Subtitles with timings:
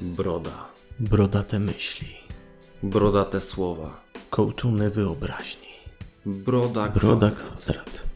[0.00, 0.68] Broda.
[1.00, 2.08] Brodate myśli.
[2.82, 4.04] Brodate słowa.
[4.30, 5.68] Kołtuny wyobraźni.
[6.26, 6.88] Broda.
[6.88, 7.58] Broda kwadrat.
[7.58, 8.08] kwadrat.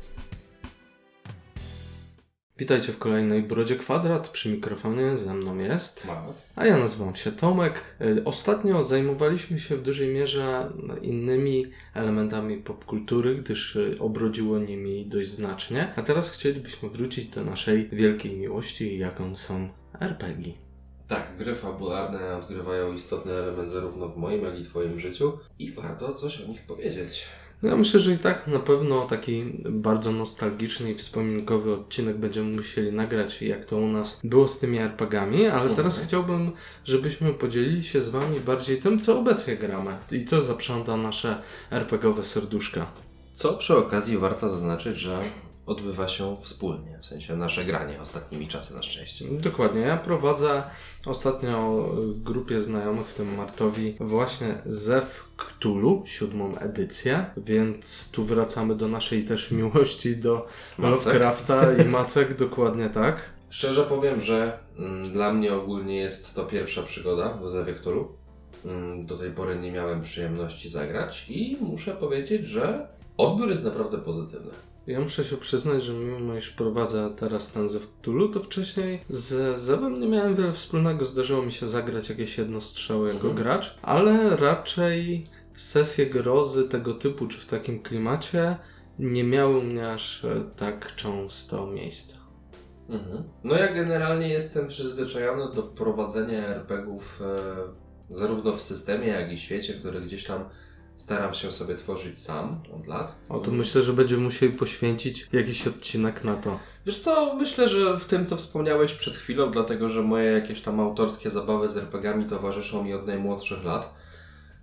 [2.58, 4.28] Witajcie w kolejnej Brodzie Kwadrat.
[4.28, 6.08] Przy mikrofonie ze mną jest.
[6.56, 7.96] A ja nazywam się Tomek.
[8.00, 10.72] Y, Ostatnio zajmowaliśmy się w dużej mierze
[11.02, 15.92] innymi elementami popkultury, gdyż y, obrodziło nimi dość znacznie.
[15.96, 19.68] A teraz chcielibyśmy wrócić do naszej wielkiej miłości, jaką są
[20.00, 20.52] RPG.
[21.12, 26.12] Tak, gry fabularne odgrywają istotny element zarówno w moim, jak i Twoim życiu i warto
[26.12, 27.24] coś o nich powiedzieć.
[27.62, 32.56] No Ja myślę, że i tak na pewno taki bardzo nostalgiczny i wspominkowy odcinek będziemy
[32.56, 36.52] musieli nagrać, jak to u nas było z tymi RPGami, ale teraz chciałbym,
[36.84, 41.36] żebyśmy podzielili się z Wami bardziej tym, co obecnie gramy i co zaprząta nasze
[41.70, 42.86] RPGowe serduszka.
[43.32, 45.22] Co przy okazji warto zaznaczyć, że
[45.72, 49.24] odbywa się wspólnie, w sensie nasze granie ostatnimi czasy na szczęście.
[49.30, 50.62] Dokładnie, ja prowadzę
[51.06, 58.88] ostatnio grupie znajomych, w tym Martowi, właśnie Zew Cthulhu, siódmą edycję, więc tu wracamy do
[58.88, 60.46] naszej też miłości do
[60.78, 61.06] Macek.
[61.06, 63.20] Lovecrafta i Macek, dokładnie tak.
[63.50, 68.08] Szczerze powiem, że mm, dla mnie ogólnie jest to pierwsza przygoda w Zewie Cthulhu.
[68.64, 72.86] Mm, do tej pory nie miałem przyjemności zagrać i muszę powiedzieć, że
[73.16, 74.52] odbiór jest naprawdę pozytywny.
[74.86, 79.58] Ja muszę się przyznać, że mimo iż prowadzę teraz ten Zew Cthulhu, to wcześniej z
[79.58, 81.04] Zewem nie miałem wiele wspólnego.
[81.04, 83.36] Zdarzyło mi się zagrać jakieś jedno strzały jako Mhm.
[83.36, 88.56] gracz, ale raczej sesje grozy tego typu, czy w takim klimacie,
[88.98, 92.16] nie miały u mnie aż e, tak często miejsca.
[92.88, 93.24] Mhm.
[93.44, 99.74] No ja generalnie jestem przyzwyczajony do prowadzenia RPGów e, zarówno w systemie, jak i świecie,
[99.74, 100.44] który gdzieś tam
[100.96, 103.14] staram się sobie tworzyć sam od lat.
[103.28, 106.58] O, to myślę, że będziemy musieli poświęcić jakiś odcinek na to.
[106.86, 110.80] Wiesz co, myślę, że w tym, co wspomniałeś przed chwilą, dlatego że moje jakieś tam
[110.80, 113.94] autorskie zabawy z RPGami towarzyszą mi od najmłodszych lat.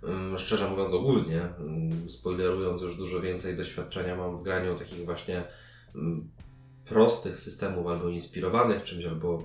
[0.04, 5.44] Ym, Szczerze mówiąc, ogólnie, ym, spoilerując już dużo więcej doświadczenia mam w graniu takich właśnie
[5.94, 6.30] ym,
[6.84, 9.42] prostych systemów, albo inspirowanych czymś, albo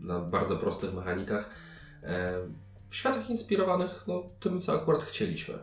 [0.00, 1.50] na bardzo prostych mechanikach.
[2.02, 2.38] E,
[2.90, 5.54] W światach inspirowanych no, tym, co akurat chcieliśmy.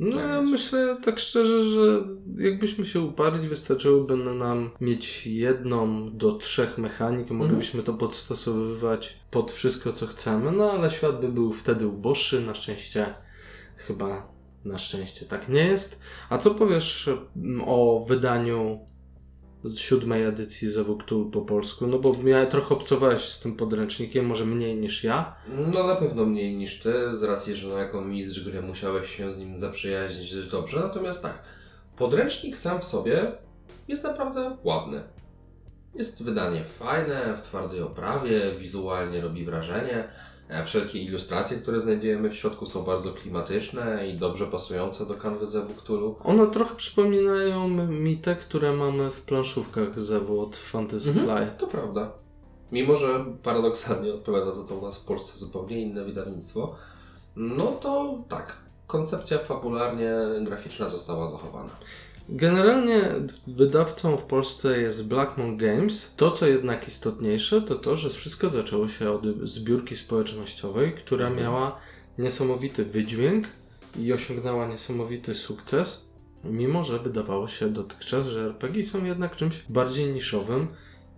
[0.00, 2.04] No ja myślę tak szczerze, że
[2.36, 9.92] jakbyśmy się uparli, wystarczyłoby nam mieć jedną do trzech mechanik, moglibyśmy to podstosowywać pod wszystko,
[9.92, 13.14] co chcemy, no ale świat by był wtedy uboższy, na szczęście
[13.76, 16.00] chyba na szczęście tak nie jest.
[16.30, 18.80] A co powiesz mm, o wydaniu
[19.68, 20.68] z siódmej edycji
[20.98, 21.86] Cthulhu po polsku?
[21.86, 25.36] No bo ja trochę obcowałeś z tym podręcznikiem, może mniej niż ja.
[25.72, 29.32] No na pewno mniej niż ty, z racji, że no jako mistrz gry musiałeś się
[29.32, 30.80] z nim zaprzyjaźnić dobrze.
[30.80, 31.42] Natomiast tak,
[31.96, 33.32] podręcznik sam w sobie
[33.88, 35.02] jest naprawdę ładny.
[35.94, 40.08] Jest wydanie fajne, w twardej oprawie, wizualnie robi wrażenie.
[40.48, 45.46] E, Wszelkie ilustracje, które znajdujemy w środku są bardzo klimatyczne i dobrze pasujące do kanwy
[45.46, 46.16] Zewu Cthulhu.
[46.24, 51.26] One trochę przypominają mi te, które mamy w planszówkach Zewu od Fantasy Mhm.
[51.26, 51.50] Fly.
[51.58, 52.12] To prawda.
[52.72, 56.74] Mimo, że paradoksalnie odpowiada za to u nas w Polsce zupełnie inne wydawnictwo,
[57.36, 61.70] no to tak, koncepcja fabularnie graficzna została zachowana.
[62.28, 63.00] Generalnie
[63.46, 66.14] wydawcą w Polsce jest Blackmon Games.
[66.16, 71.78] To, co jednak istotniejsze, to to, że wszystko zaczęło się od zbiórki społecznościowej, która miała
[72.18, 73.46] niesamowity wydźwięk
[73.98, 76.08] i osiągnęła niesamowity sukces,
[76.44, 80.68] mimo że wydawało się dotychczas, że RPG są jednak czymś bardziej niszowym.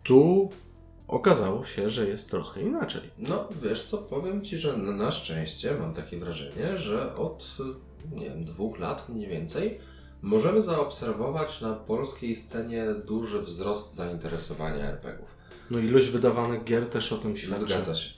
[0.02, 0.50] Tu
[1.08, 3.02] okazało się, że jest trochę inaczej.
[3.18, 7.56] No, wiesz co, powiem Ci, że na, szczęście mam takie wrażenie, że od,
[8.12, 9.80] nie wiem, dwóch lat mniej więcej
[10.22, 15.28] możemy zaobserwować na polskiej scenie duży wzrost zainteresowania RPGów.
[15.70, 17.64] No ilość wydawanych gier też o tym świadczy.
[17.64, 18.10] Zgadza się.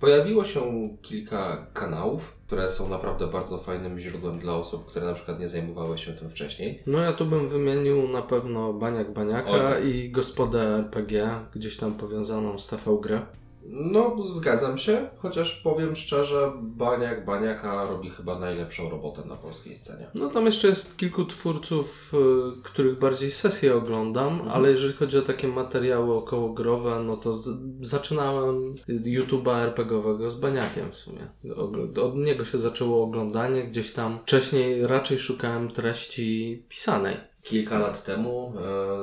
[0.00, 5.40] Pojawiło się kilka kanałów, które są naprawdę bardzo fajnym źródłem dla osób, które na przykład
[5.40, 6.82] nie zajmowały się tym wcześniej.
[6.86, 11.94] No ja tu bym wymienił na pewno Baniak Baniaka Oj, i Gospodę RPG, gdzieś tam
[11.94, 13.22] powiązaną z TV Grę.
[13.66, 20.06] No, zgadzam się, chociaż powiem szczerze, Baniak Baniaka robi chyba najlepszą robotę na polskiej scenie.
[20.14, 22.12] No tam jeszcze jest kilku twórców,
[22.58, 24.50] y, których bardziej sesje oglądam, Mhm.
[24.50, 27.34] ale jeżeli chodzi o takie materiały okołogrowe, no to
[27.80, 31.26] zaczynałem YouTube'a RPGowego z Baniakiem w sumie.
[31.44, 37.16] Ogl- Od niego się zaczęło oglądanie, gdzieś tam wcześniej raczej szukałem treści pisanej.
[37.42, 38.52] Kilka lat temu,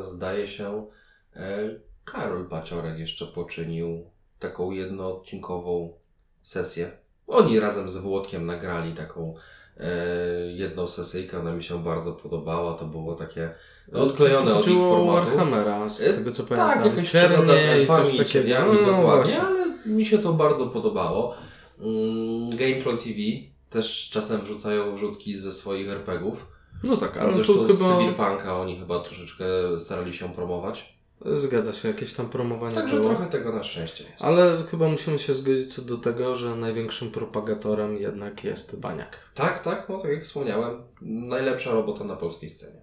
[0.02, 0.86] e, zdaje się,
[1.36, 1.70] e,
[2.06, 4.11] Karol Paciorek jeszcze poczynił
[4.42, 5.94] taką jednoodcinkową
[6.42, 6.92] sesję.
[7.28, 9.36] Oni razem z Włodkiem nagrali taką
[9.78, 9.88] e,
[10.52, 13.54] jedną sesyjkę, ona mi się bardzo podobała, to było takie
[13.94, 15.30] odklejone od ich formatu.
[15.30, 16.86] Warhammera, z E, tego co Tak, pamiętam.
[16.86, 19.42] jakaś przygoda z elfami coś i cieniami, No, dokładnie, właśnie.
[19.42, 21.34] ale mi się to bardzo podobało.
[21.80, 23.16] Mm, Gameflow TV
[23.70, 26.46] też czasem wrzucają wrzutki ze swoich RPGów.
[26.84, 29.46] No tak, ale Zresztą tu z chyba Cyberpunka oni chyba troszeczkę
[29.80, 31.01] starali się promować.
[31.26, 33.10] Zgadza się, jakieś tam promowanie Także było.
[33.10, 34.24] trochę tego na szczęście jest.
[34.26, 39.18] Ale chyba musimy się zgodzić co do tego, że największym propagatorem jednak jest Baniak.
[39.36, 42.82] Tak, tak, no tak jak wspomniałem, najlepsza robota na polskiej scenie.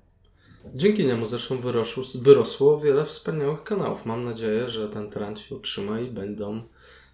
[0.74, 4.06] Dzięki niemu zresztą wyrosło, wyrosło wiele wspaniałych kanałów.
[4.06, 6.62] Mam nadzieję, że ten trend się utrzyma i będą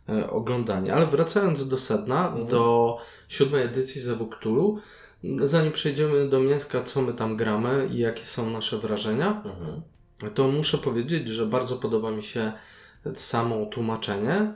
[0.08, 0.90] e, oglądani.
[0.90, 2.46] Ale wracając do sedna, Mhm.
[2.46, 2.96] do
[3.28, 4.78] siódmej edycji Zewu Cthulhu,
[5.44, 9.82] zanim przejdziemy do mięska, co my tam gramy i jakie są nasze wrażenia, Mhm.
[10.34, 12.52] To muszę powiedzieć, że bardzo podoba mi się
[13.14, 14.52] samo tłumaczenie.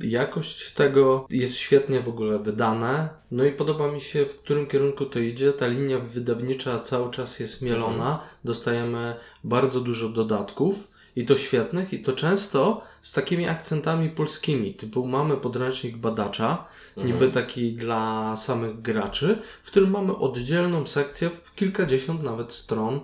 [0.00, 3.08] Jakość tego jest świetnie w ogóle wydane.
[3.30, 5.52] No i podoba mi się, w którym kierunku to idzie.
[5.52, 8.20] Ta linia wydawnicza cały czas jest mielona.
[8.44, 9.14] Dostajemy
[9.44, 10.88] bardzo dużo dodatków.
[11.16, 14.74] I to świetnych, i to często z takimi akcentami polskimi.
[14.74, 16.64] Typu mamy podręcznik badacza,
[16.96, 17.06] Mhm.
[17.06, 23.00] niby taki dla samych graczy, w którym mamy oddzielną sekcję w kilkadziesiąt nawet stron,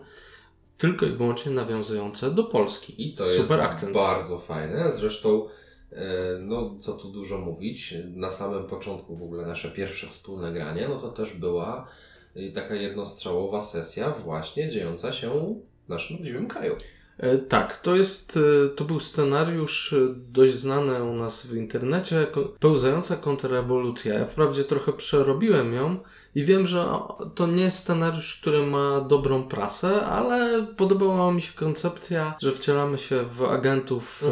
[0.78, 3.08] tylko i wyłącznie nawiązujące do Polski.
[3.08, 3.92] I to Super jest akcent.
[3.92, 4.92] bardzo fajne.
[4.96, 5.48] Zresztą,
[5.92, 6.04] e,
[6.40, 11.00] no co tu dużo mówić, na samym początku w ogóle nasze pierwsze wspólne granie, no
[11.00, 11.88] to też była
[12.36, 15.54] e, taka jednostrzałowa sesja właśnie dziejąca się
[15.86, 16.76] w naszym rodzimym kraju.
[17.18, 18.38] E, Tak, to jest,
[18.76, 22.26] to był scenariusz dość znany u nas w internecie,
[22.60, 24.14] pełzająca kontrrewolucja.
[24.14, 25.98] Ja wprawdzie trochę przerobiłem ją
[26.34, 26.86] i wiem, że
[27.34, 32.98] to nie jest scenariusz, który ma dobrą prasę, ale podobała mi się koncepcja, że wcielamy
[32.98, 34.24] się w agentów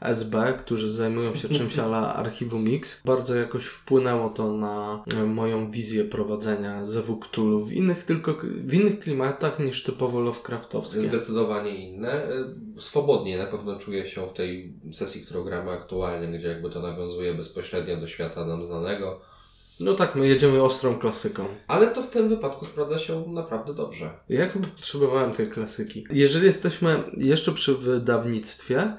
[0.00, 3.02] e, SB, którzy zajmują się czymś ale archiwum Mix.
[3.04, 8.34] Bardzo jakoś wpłynęło to na e, moją wizję prowadzenia ZW Cthulhu w innych tylko,
[8.64, 11.00] w innych klimatach niż typowo Lovecraftowskie.
[11.00, 12.12] Zdecydowanie inne.
[12.12, 12.30] E,
[12.78, 17.34] Swobodnie na pewno czuję się w tej sesji, którą gramy aktualnie, gdzie jakby to nawiązuje
[17.34, 19.20] bezpośrednio do świata nam znanego.
[19.80, 21.46] No tak, my jedziemy ostrą klasyką.
[21.66, 24.10] Ale to w tym wypadku sprawdza się naprawdę dobrze.
[24.28, 26.06] Ja chyba potrzebowałem tej klasyki.
[26.10, 28.96] Jeżeli jesteśmy jeszcze przy wydawnictwie,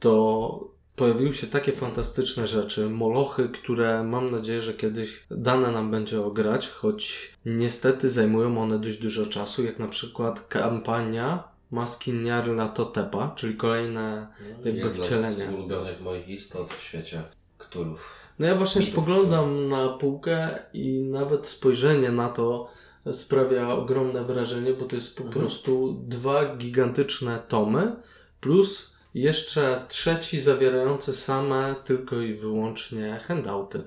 [0.00, 6.24] to pojawiły się takie fantastyczne rzeczy, molochy, które mam nadzieję, że kiedyś dane nam będzie
[6.24, 13.32] ograć, choć niestety zajmują one dość dużo czasu, jak na przykład kampania Maski Niarla Totepa,
[13.36, 14.26] czyli kolejne
[14.64, 15.34] jakby Jedna wcielenie.
[15.34, 17.22] z ulubionych moich istot w świecie
[17.58, 18.23] Ktulów.
[18.38, 22.68] No ja właśnie spoglądam na półkę i nawet spojrzenie na to
[23.12, 25.40] sprawia ogromne wrażenie, bo to jest po Mhm.
[25.46, 27.96] prostu dwa gigantyczne tomy,
[28.40, 33.80] plus jeszcze trzeci zawierający same tylko i wyłącznie handouty.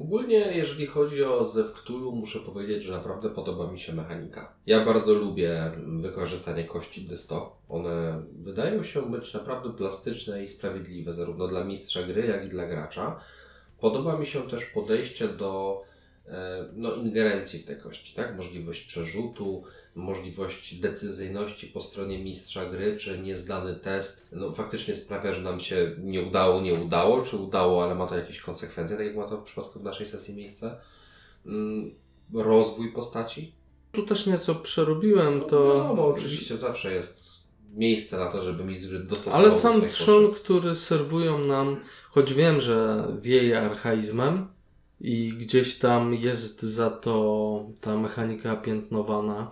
[0.00, 4.52] Ogólnie, jeżeli chodzi o Zew Cthulhu, muszę powiedzieć, że naprawdę podoba mi się mechanika.
[4.66, 7.40] Ja bardzo lubię wykorzystanie kości D100.
[7.68, 12.66] One wydają się być naprawdę plastyczne i sprawiedliwe, zarówno dla mistrza gry, jak i dla
[12.66, 13.20] gracza.
[13.80, 15.82] Podoba mi się też podejście do
[16.28, 18.36] e, no, ingerencji w te kości, tak?
[18.36, 19.62] Możliwość przerzutu,
[19.94, 25.96] możliwość decyzyjności po stronie mistrza gry, czy niezdany test, no faktycznie sprawia, że nam się
[25.98, 29.36] nie udało, nie udało, czy udało, ale ma to jakieś konsekwencje, tak jak ma to
[29.36, 30.76] w przypadku w naszej sesji miejsce.
[31.46, 31.94] Mm,
[32.34, 33.52] Rozwój postaci.
[33.92, 35.74] Tu też nieco przerobiłem To to.
[35.74, 37.27] wiadomo, oczywiście zawsze jest
[37.74, 41.80] miejsce na to, żeby mistrz dostosował Ale sam trzon, który serwują nam,
[42.10, 44.48] choć wiem, że wieje archaizmem
[45.00, 49.50] i gdzieś tam jest za to ta mechanika piętnowana,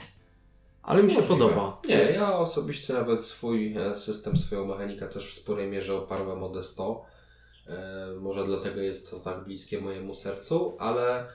[0.83, 1.39] ale mi się Możliwe.
[1.39, 1.81] podoba.
[1.89, 6.51] Nie, ja osobiście nawet swój e, system, swoją mechanikę też w sporej mierze oparłem o
[6.51, 7.01] D100.
[7.67, 11.27] E, Może dlatego jest to tak bliskie mojemu sercu, ale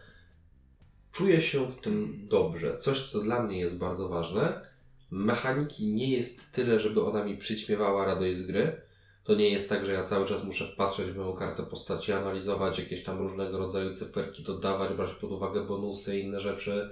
[1.12, 2.78] czuję się w tym dobrze.
[2.78, 4.71] Coś, co dla mnie jest bardzo ważne.
[5.12, 8.82] Mechaniki nie jest tyle, żeby ona mi przyćmiewała radość z gry.
[9.24, 12.80] To nie jest tak, że ja cały czas muszę patrzeć w moją kartę postaci, analizować
[12.80, 16.90] jakieś tam różnego rodzaju cyferki, dodawać, brać pod uwagę bonusy i inne rzeczy.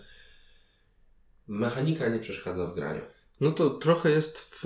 [1.48, 3.02] Mechanika nie przeszkadza w graniu.
[3.42, 4.64] No to trochę jest w,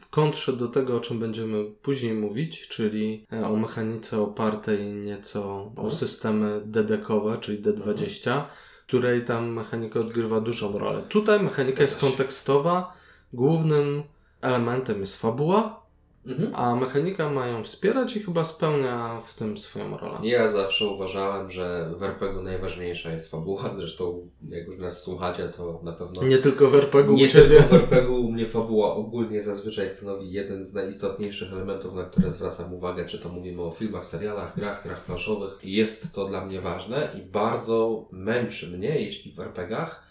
[0.00, 5.54] w kontrze do tego, o czym będziemy później mówić, czyli e, o mechanice opartej nieco
[5.54, 5.90] o Mhm.
[5.90, 8.44] systemy dedekowe, czyli D20,
[8.90, 11.02] której tam mechanika odgrywa dużą rolę.
[11.08, 12.92] Tutaj mechanika jest kontekstowa,
[13.32, 14.02] głównym
[14.40, 15.79] elementem jest fabuła,
[16.26, 16.52] Mhm.
[16.54, 20.18] a mechanika ma ją wspierać i chyba spełnia w tym swoją rolę.
[20.22, 23.74] Ja zawsze uważałem, że w RPG najważniejsza jest fabuła.
[23.76, 26.22] Zresztą, jak już nas słuchacie, to na pewno.
[26.22, 27.62] Nie tylko w RPG nie Ciebie.
[27.62, 32.30] tylko w RPG u mnie fabuła ogólnie zazwyczaj stanowi jeden z najistotniejszych elementów, na które
[32.30, 35.58] zwracam uwagę, czy to mówimy o filmach, serialach, grach, grach planszowych.
[35.62, 40.02] Jest to dla mnie ważne i bardzo męczy mnie, jeśli w RPGach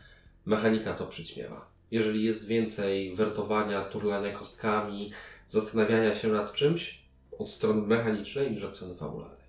[0.45, 1.69] mechanika to przyćmiewa.
[1.91, 5.11] Jeżeli jest więcej wertowania, turlania kostkami,
[5.49, 7.03] zastanawiania się nad czymś
[7.39, 9.39] od strony mechanicznej niż od strony fabularnej.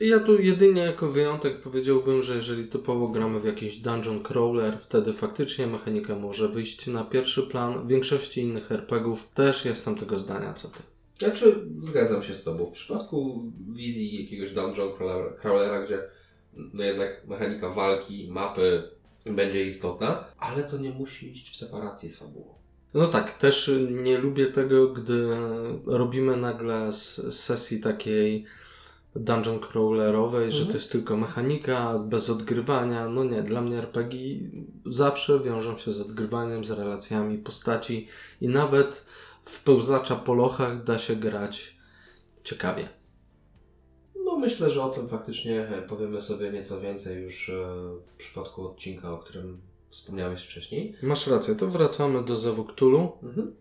[0.00, 5.12] Ja tu jedynie jako wyjątek powiedziałbym, że jeżeli typowo gramy w jakiś dungeon crawler, wtedy
[5.12, 7.86] faktycznie mechanika może wyjść na pierwszy plan.
[7.86, 10.82] W większości innych RPGów też jestem tego zdania co ty.
[11.18, 12.66] Znaczy, zgadzam się z Tobą.
[12.66, 13.42] W przypadku
[13.74, 14.88] wizji jakiegoś dungeon
[15.42, 16.02] crawlera- gdzie
[16.56, 18.82] no jednak mechanika walki, mapy
[19.26, 22.54] będzie istotna, ale to nie musi iść w separacji z fabułą.
[22.94, 25.28] No tak, też nie lubię tego, gdy
[25.86, 28.44] robimy nagle z sesji takiej
[29.16, 30.72] dungeon crawlerowej, że Mhm.
[30.72, 33.08] to jest tylko mechanika, bez odgrywania.
[33.08, 34.18] No nie, dla mnie RPG
[34.86, 38.08] zawsze wiążą się z odgrywaniem, z relacjami postaci
[38.40, 39.04] i nawet
[39.44, 41.76] w pełzacza po lochach da się grać
[42.44, 42.88] ciekawie.
[44.24, 47.52] No myślę, że o tym faktycznie powiemy sobie nieco więcej już e,
[48.06, 49.60] w przypadku odcinka, o którym
[49.94, 50.96] wspomniałeś wcześniej.
[51.02, 53.12] Masz rację, to wracamy do Zewu Cthulhu.
[53.22, 53.54] Mhm.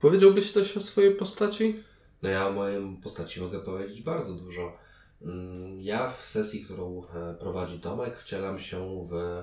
[0.00, 1.82] Powiedziałbyś coś o swojej postaci?
[2.22, 4.76] No ja o mojej postaci mogę powiedzieć bardzo dużo.
[5.22, 9.42] Mm, Ja w sesji, którą e, prowadzi Tomek, wcielam się w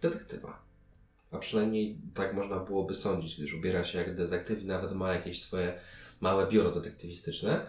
[0.00, 0.62] detektywa.
[1.30, 5.42] A przynajmniej tak można byłoby sądzić, gdyż ubiera się jak detektyw i nawet ma jakieś
[5.42, 5.80] swoje
[6.20, 7.66] małe biuro detektywistyczne.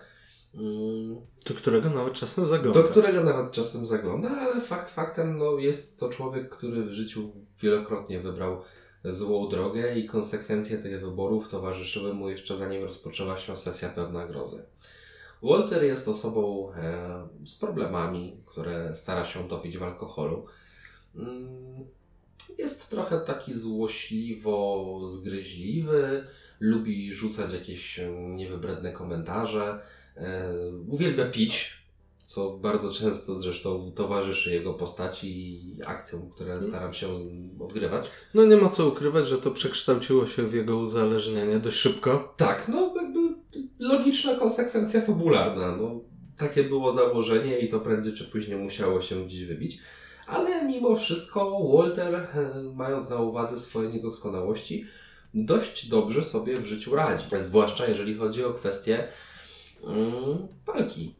[1.47, 2.81] Do którego nawet czasem zagląda.
[2.81, 7.31] Do którego nawet czasem zagląda, ale fakt faktem no, jest to człowiek, który w życiu
[7.61, 8.61] wielokrotnie wybrał
[9.05, 14.63] złą drogę i konsekwencje tych wyborów towarzyszyły mu jeszcze zanim rozpoczęła się sesja pełna grozy.
[15.43, 20.45] Walter jest osobą e, z problemami, które stara się topić w alkoholu.
[21.15, 21.85] Mm,
[22.57, 26.27] Jest trochę taki złośliwo zgryźliwy,
[26.63, 29.79] lubi rzucać jakieś e, niewybredne komentarze,
[30.17, 30.53] e,
[30.87, 31.83] uwielbia pić,
[32.25, 37.07] co bardzo często zresztą towarzyszy jego postaci i akcjom, które staram się
[37.59, 38.11] odgrywać.
[38.33, 42.33] No nie ma co ukrywać, że to przekształciło się w jego uzależnienie dość szybko.
[42.37, 43.19] Tak, no jakby
[43.79, 45.75] logiczna konsekwencja fabularna.
[45.75, 46.01] No,
[46.37, 49.79] takie było założenie i to prędzej czy później musiało się gdzieś wybić.
[50.27, 54.85] Ale mimo wszystko Walter, e, mając na uwadze swoje niedoskonałości,
[55.33, 57.25] dość dobrze sobie w życiu radzi.
[57.37, 59.07] Zwłaszcza jeżeli chodzi o kwestię
[59.83, 61.15] mm, walki.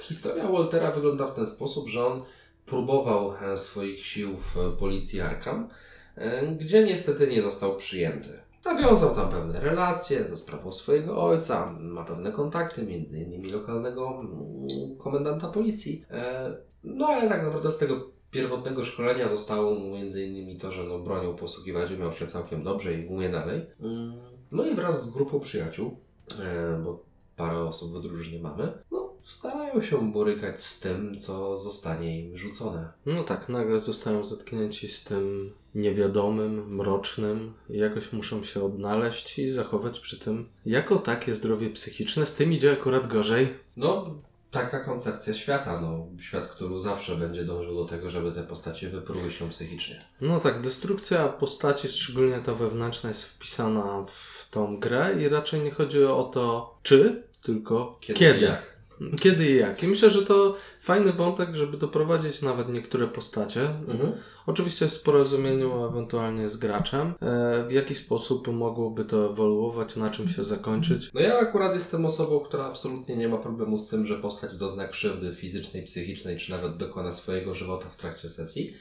[0.00, 2.22] Historia Waltera wygląda w ten sposób, że on
[2.66, 5.68] próbował e, swoich sił w policji Arkham,
[6.16, 8.28] e, gdzie niestety nie został przyjęty.
[8.64, 14.96] Nawiązał tam pewne relacje ze sprawą swojego ojca, ma pewne kontakty, między innymi lokalnego mm,
[14.98, 16.04] komendanta policji.
[16.10, 20.84] E, No ale tak naprawdę z tego pierwotnego szkolenia zostało mu między innymi to, że
[20.84, 23.66] no, bronią posługiwać umiał się całkiem dobrze i umie dalej.
[23.80, 24.12] Mm,
[24.52, 25.96] No i wraz z grupą przyjaciół,
[26.40, 27.02] e, bo
[27.36, 32.88] parę osób w drużynie mamy, no starają się borykać z tym, co zostanie im rzucone.
[33.06, 37.52] No tak, nagle zostają zetknięci z tym niewiadomym, mrocznym.
[37.70, 42.26] Jakoś muszą się odnaleźć i zachować przy tym jako takie zdrowie psychiczne.
[42.26, 43.54] Z tym idzie akurat gorzej.
[43.76, 44.14] No,
[44.50, 46.06] taka koncepcja świata, no.
[46.20, 50.04] Świat, który zawsze będzie dążył do tego, żeby te postacie wypruły się psychicznie.
[50.20, 55.70] No tak, destrukcja postaci, szczególnie ta wewnętrzna, jest wpisana w tą grę i raczej nie
[55.70, 58.18] chodzi o to czy, tylko kiedy.
[58.18, 58.77] Kiedy jak.
[59.20, 59.82] Kiedy i jak.
[59.82, 63.68] I myślę, że to fajny wątek, żeby doprowadzić nawet niektóre postacie.
[63.88, 64.12] Mhm.
[64.46, 67.14] Oczywiście w porozumieniu ewentualnie z graczem.
[67.20, 71.10] E, w jaki sposób mogłoby to ewoluować, na czym się zakończyć.
[71.14, 74.88] No ja akurat jestem osobą, która absolutnie nie ma problemu z tym, że postać dozna
[74.88, 78.74] krzywdy fizycznej, psychicznej, czy nawet dokona swojego żywota w trakcie sesji.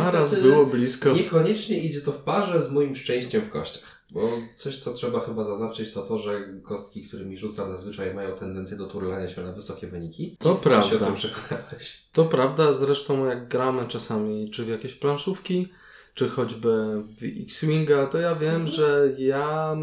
[0.00, 1.12] A raz było blisko.
[1.12, 3.99] Niekoniecznie idzie to w parze z moim szczęściem w kościach.
[4.12, 8.76] Bo coś, co trzeba chyba zaznaczyć, to to, że kostki, którymi rzucam, zazwyczaj mają tendencję
[8.76, 10.36] do turlania się na wysokie wyniki.
[10.38, 11.06] To I sam się o prawda.
[11.06, 12.02] tym przekonałeś.
[12.12, 15.68] To prawda, zresztą jak gramy czasami czy w jakieś planszówki,
[16.14, 19.76] czy choćby w X-Winga, to ja wiem, że ja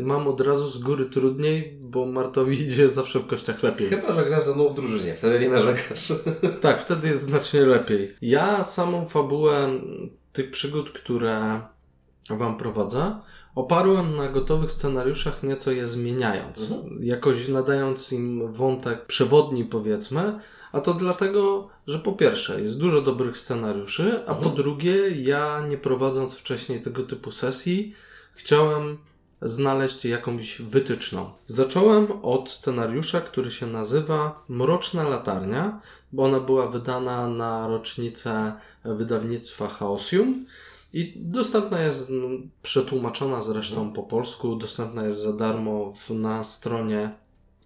[0.00, 3.88] mam od razu z góry trudniej, bo Martowi idzie zawsze w kościach lepiej.
[3.88, 6.12] Chyba, że grasz ze mną w drużynie, wtedy nie narzekasz.
[6.60, 8.16] Tak, wtedy jest znacznie lepiej.
[8.22, 9.68] Ja samą fabułę
[10.32, 11.60] tych przygód, które
[12.30, 13.16] Wam prowadzę,
[13.54, 16.70] oparłem na gotowych scenariuszach, nieco je zmieniając.
[16.70, 17.04] Mhm.
[17.04, 20.38] Jakoś nadając im wątek przewodni, powiedzmy.
[20.72, 24.56] A to dlatego, że po pierwsze jest dużo dobrych scenariuszy, a po Mhm.
[24.56, 27.94] drugie, ja nie prowadząc wcześniej tego typu sesji,
[28.34, 28.98] chciałem
[29.42, 31.30] znaleźć jakąś wytyczną.
[31.46, 35.80] Zacząłem od scenariusza, który się nazywa Mroczna Latarnia,
[36.12, 38.52] bo ona była wydana na rocznicę
[38.84, 40.46] wydawnictwa Chaosium
[40.92, 47.10] i dostępna jest, mm, przetłumaczona zresztą po polsku, dostępna jest za darmo w, na stronie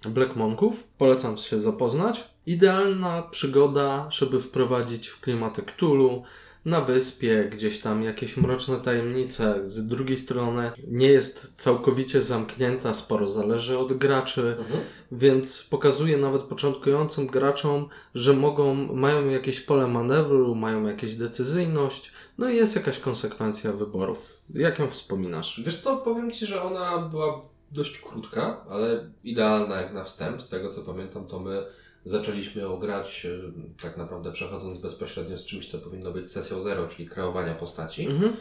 [0.04, 0.84] Black Monków.
[0.98, 2.24] Polecam się zapoznać.
[2.46, 6.22] Idealna przygoda, żeby wprowadzić w klimaty Cthulhu,
[6.66, 9.70] na wyspie, gdzieś tam jakieś mroczne tajemnice.
[9.70, 14.80] Z drugiej strony nie jest całkowicie zamknięta, sporo zależy od graczy, Mhm.
[15.12, 22.48] więc pokazuje nawet początkującym graczom, że mogą, mają jakieś pole manewru, mają jakąś decyzyjność, no
[22.48, 24.36] i jest jakaś konsekwencja wyborów.
[24.54, 25.60] Jak ją wspominasz?
[25.64, 27.40] Wiesz co, powiem Ci, że ona była
[27.72, 30.42] dość krótka, ale idealna jak na wstęp.
[30.42, 31.62] Z tego co pamiętam, to my
[32.10, 33.40] zaczęliśmy ją grać y,
[33.82, 38.06] tak naprawdę przechodząc bezpośrednio z czymś, co powinno być sesją zero, czyli kreowania postaci.
[38.06, 38.32] Mhm.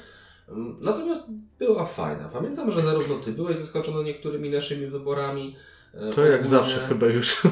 [0.49, 1.27] Mm, Natomiast
[1.59, 2.29] była fajna.
[2.29, 5.55] Pamiętam, że zarówno Ty byłeś zaskoczony niektórymi naszymi wyborami.
[5.95, 7.45] y, To jak ogólnie- zawsze chyba już.
[7.45, 7.49] y,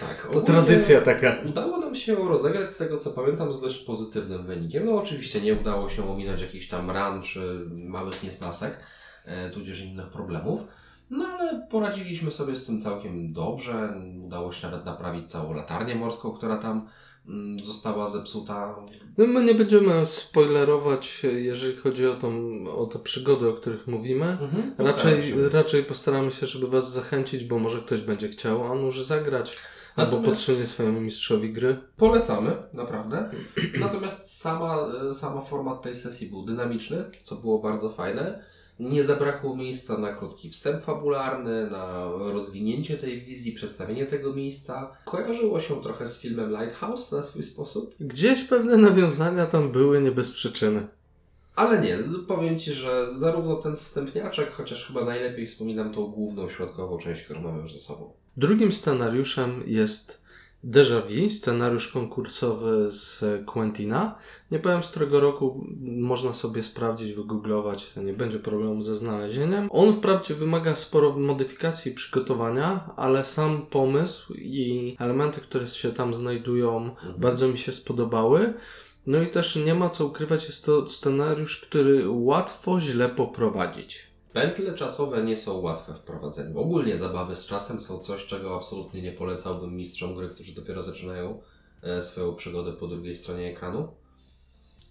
[0.00, 0.28] Tak.
[0.32, 1.36] To tradycja taka.
[1.48, 4.86] Udało nam się rozegrać z tego, co pamiętam, z dość pozytywnym wynikiem.
[4.86, 8.78] No oczywiście nie udało się ominąć jakichś tam ran czy małych niesnasek,
[9.24, 10.60] e, tudzież innych problemów.
[11.10, 14.00] No ale poradziliśmy sobie z tym całkiem dobrze.
[14.24, 16.88] Udało się nawet naprawić całą latarnię morską, która tam
[17.28, 18.76] mm, została zepsuta.
[19.18, 22.30] No my nie będziemy spoilerować, jeżeli chodzi o, tą,
[22.76, 24.26] o te przygody, o których mówimy.
[24.26, 25.48] Mhm, Raczej, postaram się.
[25.48, 29.56] raczej postaramy się, żeby Was zachęcić, bo może ktoś będzie chciał, a może zagrać.
[29.96, 31.76] Albo podsunie swojemu mistrzowi gry.
[31.96, 33.30] Polecamy, naprawdę.
[33.80, 38.42] Natomiast sama, e, sama format tej sesji był dynamiczny, co było bardzo fajne.
[38.80, 44.96] Nie zabrakło miejsca na krótki wstęp fabularny, na rozwinięcie tej wizji, przedstawienie tego miejsca.
[45.04, 50.12] Kojarzyło się trochę z filmem Lighthouse na swój sposób, Gdzieś pewne nawiązania tam były nie
[50.12, 50.86] bez przyczyny.
[51.56, 56.98] ale nie, powiem Ci, że zarówno ten wstępniaczek, chociaż chyba najlepiej wspominam tą główną, środkową
[56.98, 58.12] część, którą mamy już ze sobą.
[58.36, 60.20] Drugim scenariuszem jest
[60.66, 64.18] Déjà Vu, scenariusz konkursowy z Quentina.
[64.50, 69.68] Nie powiem z którego roku, można sobie sprawdzić, wygooglować, to nie będzie problemu ze znalezieniem.
[69.70, 76.14] On wprawdzie wymaga sporo modyfikacji i przygotowania, ale sam pomysł i elementy, które się tam
[76.14, 78.54] znajdują, bardzo mi się spodobały.
[79.06, 84.15] No i też nie ma co ukrywać, jest to scenariusz, który łatwo źle poprowadzić.
[84.36, 86.58] Pętle czasowe nie są łatwe w prowadzeniu.
[86.58, 91.40] Ogólnie zabawy z czasem są coś, czego absolutnie nie polecałbym mistrzom gry, którzy dopiero zaczynają
[91.82, 93.88] e, swoją przygodę po drugiej stronie ekranu.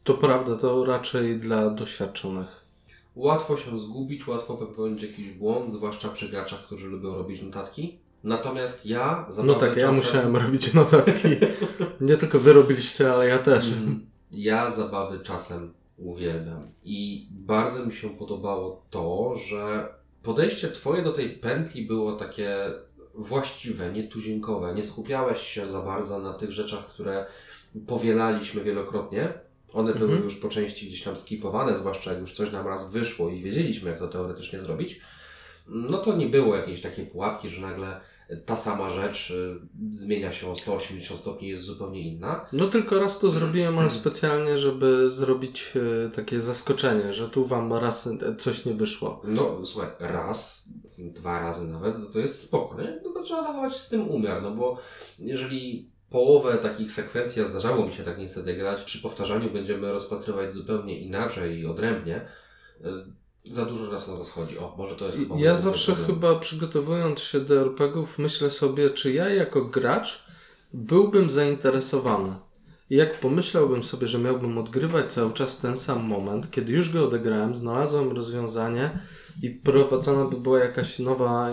[0.03, 2.65] To prawda, to raczej dla doświadczonych.
[3.15, 7.99] Łatwo się zgubić, łatwo popełnić jakiś błąd, zwłaszcza przy graczach, którzy lubią robić notatki.
[8.23, 9.95] Natomiast ja zabawę No tak, ja czasem...
[9.95, 11.27] musiałem robić notatki.
[12.01, 13.67] Nie tylko wy robiliście, ale ja też.
[13.67, 14.05] Mhm.
[14.31, 16.67] Ja zabawy czasem uwielbiam.
[16.83, 19.87] I bardzo mi się podobało to, że
[20.23, 22.57] podejście Twoje do tej pętli było takie
[23.13, 24.75] właściwe, nietuzinkowe.
[24.75, 27.25] Nie skupiałeś się za bardzo na tych rzeczach, które
[27.87, 29.33] powielaliśmy wielokrotnie.
[29.73, 30.23] One były Mhm.
[30.23, 33.89] już po części gdzieś tam skipowane, zwłaszcza jak już coś nam raz wyszło i wiedzieliśmy,
[33.89, 35.01] jak to teoretycznie zrobić.
[35.67, 38.01] No to nie było jakiejś takiej pułapki, że nagle
[38.45, 39.59] ta sama rzecz y,
[39.91, 42.45] zmienia się o 180 stopni, jest zupełnie inna.
[42.53, 47.73] No tylko raz to zrobiłem, ale specjalnie, żeby zrobić e, takie zaskoczenie, że tu wam
[47.73, 49.21] raz coś nie wyszło.
[49.23, 53.01] No, słuchaj, raz, dwa razy nawet, to jest spoko, nie?
[53.03, 54.77] No to trzeba zachować z tym umiar, no bo
[55.19, 60.53] jeżeli połowę takich sekwencji, a zdarzało mi się tak niestety grać, przy powtarzaniu będziemy rozpatrywać
[60.53, 62.27] zupełnie inaczej i odrębnie,
[62.81, 62.85] y,
[63.51, 64.57] za dużo nas schodzi.
[64.57, 65.35] O, może to jest chyba...
[65.37, 70.25] Ja zawsze chyba przygotowując się do RPGów myślę sobie, czy ja jako gracz
[70.73, 72.35] byłbym zainteresowany.
[72.89, 77.05] I jak pomyślałbym sobie, że miałbym odgrywać cały czas ten sam moment, kiedy już go
[77.05, 78.99] odegrałem, znalazłem rozwiązanie
[79.41, 81.49] i wprowadzona by była jakaś nowa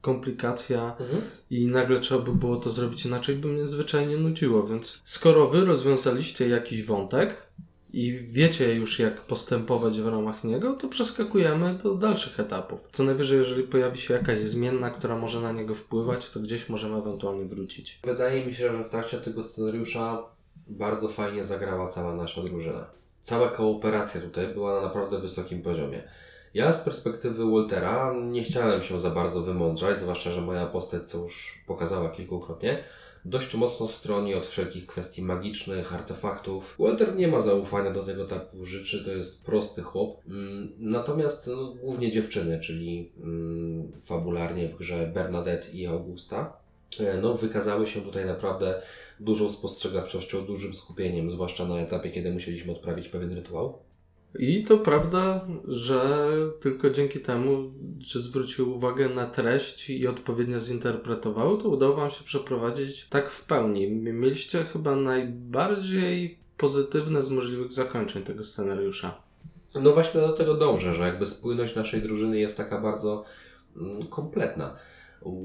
[0.00, 1.22] komplikacja Mhm.
[1.50, 4.66] i nagle trzeba by było to zrobić inaczej, by mnie zwyczajnie nudziło.
[4.66, 7.42] Więc skoro wy rozwiązaliście jakiś wątek
[7.98, 12.88] i wiecie już, jak postępować w ramach niego, to przeskakujemy do dalszych etapów.
[12.92, 16.98] Co najwyżej, jeżeli pojawi się jakaś zmienna, która może na niego wpływać, to gdzieś możemy
[16.98, 18.00] ewentualnie wrócić.
[18.04, 20.22] Wydaje mi się, że w trakcie tego scenariusza
[20.66, 22.86] bardzo fajnie zagrała cała nasza drużyna.
[23.20, 26.02] Cała kooperacja tutaj była na naprawdę wysokim poziomie.
[26.54, 31.18] Ja z perspektywy Waltera nie chciałem się za bardzo wymądrzać, zwłaszcza, że moja postać, co
[31.18, 32.84] już pokazała kilkukrotnie,
[33.24, 36.76] dość mocno stroni od wszelkich kwestii magicznych, artefaktów.
[36.78, 40.20] Walter nie ma zaufania do tego typu rzeczy, to jest prosty chłop.
[40.28, 46.56] Mm, Natomiast no, głównie dziewczyny, czyli mm, fabularnie w grze Bernadette i Augusta,
[47.00, 48.82] e, no, wykazały się tutaj naprawdę
[49.20, 53.78] dużą spostrzegawczością, dużym skupieniem, zwłaszcza na etapie, kiedy musieliśmy odprawić pewien rytuał.
[54.38, 56.28] I to prawda, że
[56.60, 62.24] tylko dzięki temu, że zwrócił uwagę na treść i odpowiednio zinterpretował, to udało Wam się
[62.24, 63.90] przeprowadzić tak w pełni.
[63.90, 69.22] Mieliście chyba najbardziej pozytywne z możliwych zakończeń tego scenariusza.
[69.74, 73.24] No właśnie do tego dążę, że jakby spójność naszej drużyny jest taka bardzo
[73.76, 74.76] mm, kompletna.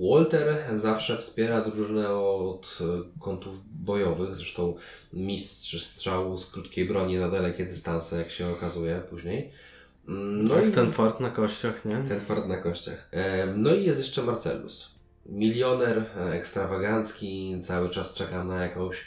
[0.01, 4.75] Walter zawsze wspiera drużynę od e, kątów bojowych, zresztą
[5.13, 9.51] mistrz strzału z krótkiej broni na dalekie dystanse, jak się okazuje później.
[10.07, 11.91] Mm, No jak ten fart na kościach, nie?
[12.07, 13.09] ten fart na kościach.
[13.55, 14.93] No i jest jeszcze Marcellus.
[15.25, 18.97] Milioner, e, ekstrawagancki, cały czas czeka na jakąś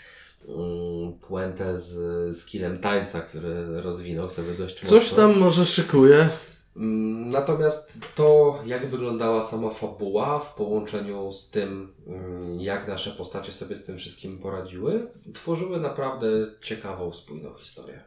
[0.48, 5.16] mm, puentę z skillem tańca, który rozwinął sobie dość Coś mocno.
[5.16, 6.28] tam może szykuje.
[6.76, 13.52] Mm, Natomiast to, jak wyglądała sama fabuła w połączeniu z tym, mm, jak nasze postacie
[13.52, 16.26] sobie z tym wszystkim poradziły, tworzyły naprawdę
[16.60, 18.02] ciekawą, spójną historię.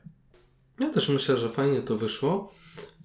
[0.79, 2.51] Ja też myślę, że fajnie to wyszło.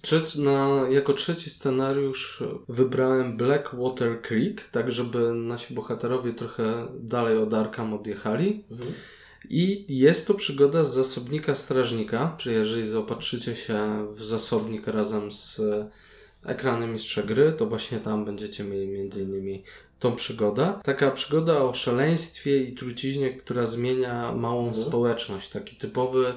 [0.01, 7.53] Trzeci, na, jako trzeci scenariusz wybrałem Blackwater Creek, tak żeby nasi bohaterowie trochę dalej od
[7.53, 8.63] Arkham odjechali.
[9.49, 15.61] I jest to przygoda z zasobnika strażnika, czyli jeżeli zaopatrzycie się w zasobnik razem z
[16.45, 19.63] ekranem mistrza gry, to właśnie tam będziecie mieli między innymi
[19.99, 20.73] tą przygodę.
[20.83, 24.85] Taka przygoda o szaleństwie i truciźnie, która zmienia małą Mhm.
[24.87, 25.49] społeczność.
[25.49, 26.33] Taki typowy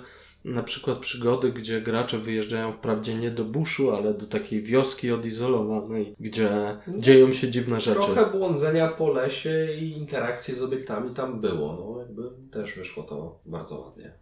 [0.49, 6.15] na przykład przygody, gdzie gracze wyjeżdżają wprawdzie nie do buszu, ale do takiej wioski odizolowanej,
[6.21, 6.51] gdzie
[6.97, 8.01] dzieją się dziwne rzeczy.
[8.01, 11.73] Trochę błądzenia po lesie i interakcji z obiektami tam było.
[11.73, 14.13] No, jakby też wyszło to bardzo ładnie.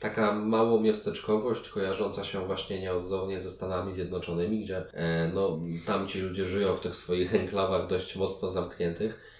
[0.00, 6.20] Taka mało miasteczkowość, kojarząca się właśnie nieodzownie ze Stanami Zjednoczonymi, gdzie e, no, tam ci
[6.20, 9.39] ludzie żyją w tych swoich enklawach dość mocno zamkniętych.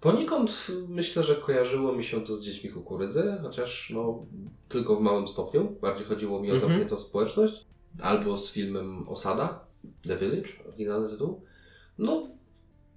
[0.00, 4.26] Poniekąd myślę, że kojarzyło mi się to z dziećmi kukurydzy, chociaż no,
[4.68, 5.76] tylko w małym stopniu.
[5.80, 6.60] Bardziej chodziło mi o Mhm.
[6.70, 7.64] zamkniętą społeczność.
[8.02, 9.64] Albo z filmem Osada,
[10.06, 11.40] The Village, oryginalny tytuł.
[11.98, 12.28] No,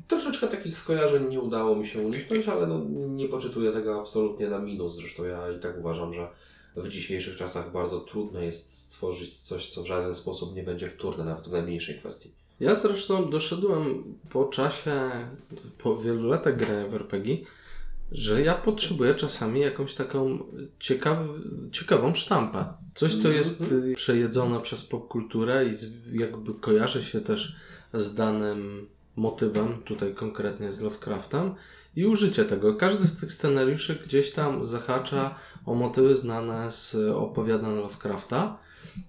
[0.07, 4.59] Troszeczkę takich skojarzeń nie udało mi się uniknąć, ale no, nie poczytuję tego absolutnie na
[4.59, 4.95] minus.
[4.95, 6.27] Zresztą ja i tak uważam, że
[6.75, 11.23] w dzisiejszych czasach bardzo trudno jest stworzyć coś, co w żaden sposób nie będzie wtórne,
[11.25, 12.31] nawet w najmniejszej kwestii.
[12.61, 15.11] Ja zresztą doszedłem po czasie,
[15.77, 17.37] po wielu latach grania w RPG,
[18.11, 20.39] że ja potrzebuję czasami jakąś taką
[20.79, 21.17] ciekaw,
[21.71, 22.65] ciekawą sztampę.
[22.95, 25.73] Coś, co jest y, przejedzone przez popkulturę i
[26.19, 27.55] jakby kojarzy się też
[27.93, 31.55] z danym motywem, tutaj konkretnie z Lovecraftem
[31.95, 32.75] i użycie tego.
[32.75, 38.57] Każdy z tych scenariuszy gdzieś tam zahacza o motywy znane z opowiadań Lovecrafta,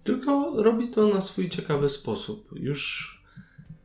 [0.04, 2.48] tylko robi to na swój ciekawy sposób.
[2.52, 3.21] Już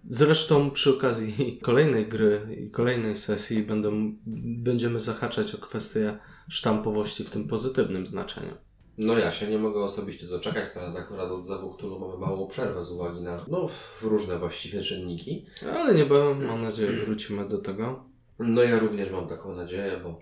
[0.10, 4.16] Zresztą przy okazji kolejnej gry i kolejnej sesji będą,
[4.58, 6.18] będziemy zahaczać o kwestię
[6.50, 8.54] sztampowości w tym pozytywnym znaczeniu.
[8.98, 12.84] No ja się nie mogę osobiście doczekać, teraz akurat od Zewu Cthulhu mamy małą przerwę
[12.84, 13.70] z uwagi na no,
[14.02, 15.46] różne właściwie czynniki.
[15.76, 18.04] Ale niebawem, mam nadzieję, wrócimy do tego.
[18.40, 20.20] No ja również mam taką nadzieję, bo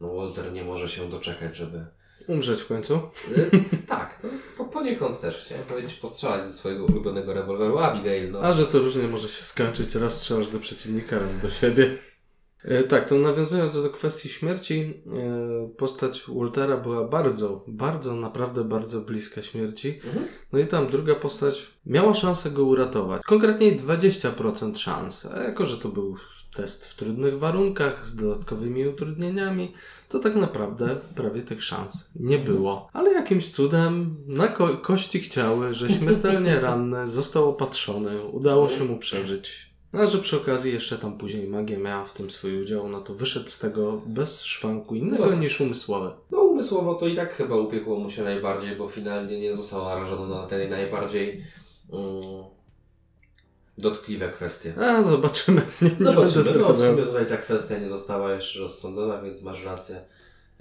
[0.00, 1.86] no, Walter nie może się doczekać, żeby
[2.26, 3.00] Umrzeć w końcu.
[3.36, 3.50] Y,
[3.86, 8.32] tak, no, po, poniekąd też chciałem powiedzieć postrzelać ze swojego ulubionego rewolweru Abigail.
[8.32, 8.40] No.
[8.40, 11.98] A że to różnie może się skończyć, raz strzelasz do przeciwnika, raz do siebie.
[12.64, 19.00] E, Tak, to nawiązując do kwestii śmierci, e, postać Waltera była bardzo, bardzo, naprawdę bardzo
[19.00, 20.00] bliska śmierci.
[20.04, 20.26] Mhm.
[20.52, 23.22] No i tam druga postać miała szansę go uratować.
[23.22, 25.26] Konkretniej 20% szans.
[25.26, 26.16] A jako, że to był
[26.54, 29.72] test w trudnych warunkach, z dodatkowymi utrudnieniami,
[30.08, 32.88] to tak naprawdę prawie tych szans nie było.
[32.92, 38.98] Ale jakimś cudem na ko- kości chciały, że śmiertelnie ranny został opatrzony, udało się mu
[38.98, 39.74] przeżyć.
[39.92, 43.14] A że przy okazji jeszcze tam później magia miała w tym swój udział, no to
[43.14, 45.36] wyszedł z tego bez szwanku innego No.
[45.36, 46.10] niż umysłowy.
[46.30, 50.34] No umysłowo to i tak chyba upiekło mu się najbardziej, bo finalnie nie został narażony
[50.34, 51.44] na te najbardziej
[51.92, 52.33] mm,
[53.78, 54.72] dotkliwe kwestie.
[54.82, 55.62] A zobaczymy.
[55.82, 56.58] Nie, nie będę Zobaczymy.
[56.58, 60.00] No, w sumie tutaj ta kwestia nie została jeszcze rozsądzona, więc masz rację.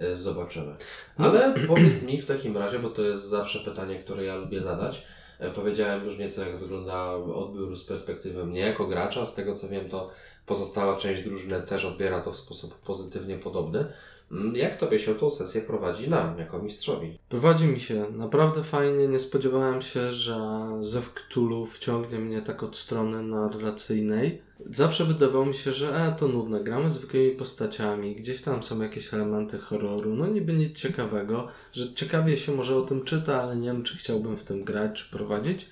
[0.03, 0.75] Y, Zobaczymy.
[1.17, 5.05] Ale powiedz mi w takim razie, bo to jest zawsze pytanie, które ja lubię zadać.
[5.39, 9.25] E, Powiedziałem już nieco, jak wygląda odbiór z perspektywy mnie jako gracza.
[9.25, 10.09] Z tego co wiem, to
[10.45, 13.85] pozostała część drużyny też odbiera to w sposób pozytywnie podobny.
[14.33, 17.19] Mm, Jak tobie się tą sesję prowadzi nam, jako mistrzowi?
[17.29, 19.07] Prowadzi mi się naprawdę fajnie.
[19.07, 20.37] Nie spodziewałem się, że
[20.81, 24.41] Zew Cthulhu wciągnie mnie tak od strony narracyjnej.
[24.65, 29.13] Zawsze wydawało mi się, że e, to nudne, gramy zwykłymi postaciami, gdzieś tam są jakieś
[29.13, 33.67] elementy horroru, no niby nic ciekawego, że ciekawie się może o tym czyta, ale nie
[33.67, 35.69] wiem, czy chciałbym w tym grać, czy prowadzić.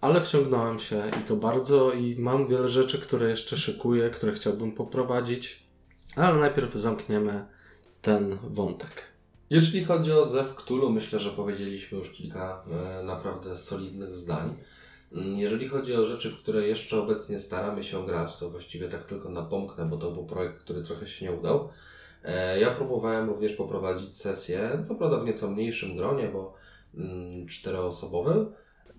[0.00, 4.72] Ale wciągnąłem się i to bardzo i mam wiele rzeczy, które jeszcze szykuję, które chciałbym
[4.72, 5.59] poprowadzić.
[6.16, 7.46] Ale najpierw zamkniemy
[8.02, 9.02] ten wątek.
[9.50, 14.56] Jeżeli chodzi o Zew Cthulhu, myślę, że powiedzieliśmy już kilka e, naprawdę solidnych zdań.
[15.12, 19.04] Mm, Jeżeli chodzi o rzeczy, w które jeszcze obecnie staramy się grać, to właściwie tak
[19.04, 21.68] tylko napomknę, bo to był projekt, który trochę się nie udał.
[22.24, 26.54] E, Ja próbowałem również poprowadzić sesję, co prawda w nieco mniejszym gronie, bo
[26.94, 28.52] mm, czteroosobowym,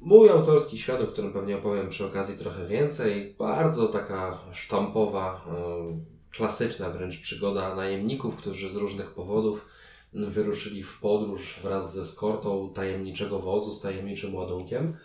[0.03, 6.20] Mój autorski świat, o którym pewnie opowiem przy okazji trochę więcej, bardzo taka sztampowa, e,
[6.31, 9.65] klasyczna wręcz przygoda najemników, którzy z różnych powodów
[10.13, 14.97] wyruszyli w podróż wraz ze skortą tajemniczego wozu z tajemniczym ładunkiem.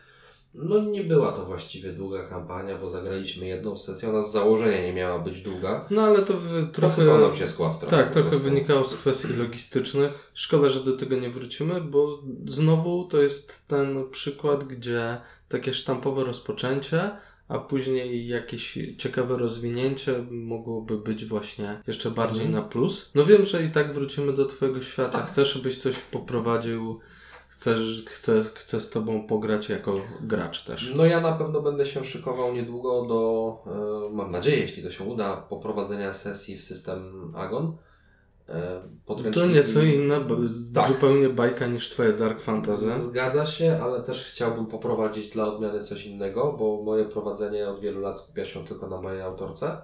[0.54, 4.92] No nie była to właściwie długa kampania, bo zagraliśmy jedną sesję, ona z założenia nie
[4.92, 5.86] miała być długa.
[5.90, 7.20] No ale to w, Trochę trochę...
[7.20, 7.96] nam się skład trochę.
[7.96, 10.30] Tak, trochę wynikało z kwestii logistycznych.
[10.34, 16.24] Szkoda, że do tego nie wrócimy, bo znowu to jest ten przykład, gdzie takie sztampowe
[16.24, 17.10] rozpoczęcie,
[17.48, 22.64] a później jakieś ciekawe rozwinięcie mogłoby być właśnie jeszcze bardziej Mhm.
[22.64, 23.10] na plus.
[23.14, 25.18] No wiem, że i tak wrócimy do Twojego świata.
[25.18, 25.26] Tak.
[25.26, 26.98] Chcesz, żebyś coś poprowadził,
[27.48, 30.92] chcesz, chcę, chcę z Tobą pograć jako gracz też.
[30.96, 33.62] No ja na pewno będę się szykował niedługo do,
[34.10, 37.76] e, mam nadzieję, jeśli to się uda, poprowadzenia sesji w system Agon.
[38.48, 40.16] E, To podręczniki- nieco inna,
[40.74, 40.88] Tak.
[40.88, 43.00] zupełnie bajka niż Twoje Dark Fantasy.
[43.00, 48.00] Zgadza się, ale też chciałbym poprowadzić dla odmiany coś innego, bo moje prowadzenie od wielu
[48.00, 49.76] lat skupia się tylko na mojej autorce.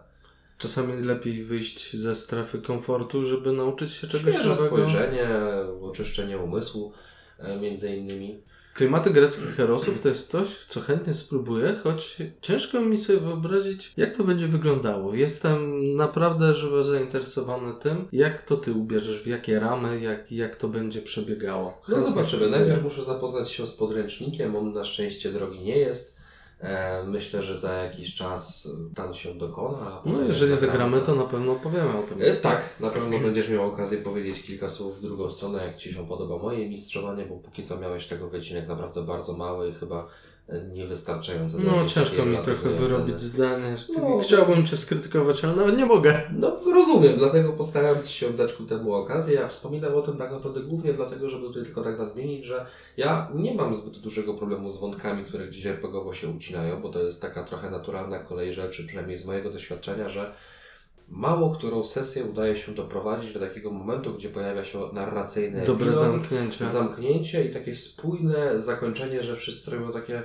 [0.59, 4.67] Czasami lepiej wyjść ze strefy komfortu, żeby nauczyć się czegoś Świeże nowego.
[4.67, 5.29] spojrzenie,
[5.83, 6.93] oczyszczenie umysłu
[7.39, 8.43] e, między innymi.
[8.75, 14.17] Klimaty greckich herosów to jest coś, co chętnie spróbuję, choć ciężko mi sobie wyobrazić, jak
[14.17, 15.15] to będzie wyglądało.
[15.15, 20.69] Jestem naprawdę żywo zainteresowany tym, jak to ty ubierzesz, w jakie ramy, jak, jak to
[20.69, 21.83] będzie przebiegało.
[21.89, 22.51] No zobaczymy.
[22.51, 24.57] Najpierw muszę zapoznać się z podręcznikiem.
[24.57, 26.22] On na szczęście drogi nie jest.
[26.63, 30.03] E, myślę, że za jakiś czas stan się dokona.
[30.07, 32.19] No jeżeli zagramy, to na pewno opowiemy o tym.
[32.23, 35.93] E, tak, na pewno będziesz miał okazję powiedzieć kilka słów w drugą stronę, jak Ci
[35.93, 40.07] się podoba moje mistrzowanie, bo póki co miałeś tego wycinek naprawdę bardzo mały i chyba
[40.49, 41.59] e, niewystarczający.
[41.59, 43.77] do No ciężko mi trochę wyrobić zdanie.
[43.99, 46.21] No, Chciałbym cię skrytykować, ale nawet nie mogę.
[46.33, 49.35] No rozumiem, dlatego postaram się dać ku temu okazję.
[49.35, 53.31] Ja wspominam o tym tak naprawdę głównie dlatego, żeby tutaj tylko tak nadmienić, że ja
[53.35, 57.23] nie mam zbyt dużego problemu z wątkami, które gdzieś RPGowo się ucinają, bo to jest
[57.23, 60.33] taka trochę naturalna kolej rzeczy, przynajmniej z mojego doświadczenia, że
[61.13, 66.05] mało którą sesję udaje się doprowadzić do takiego momentu, gdzie pojawia się narracyjny Dobre epilog,
[66.13, 66.67] zamknięcie.
[66.67, 70.23] zamknięcie i takie spójne zakończenie, że wszyscy robią takie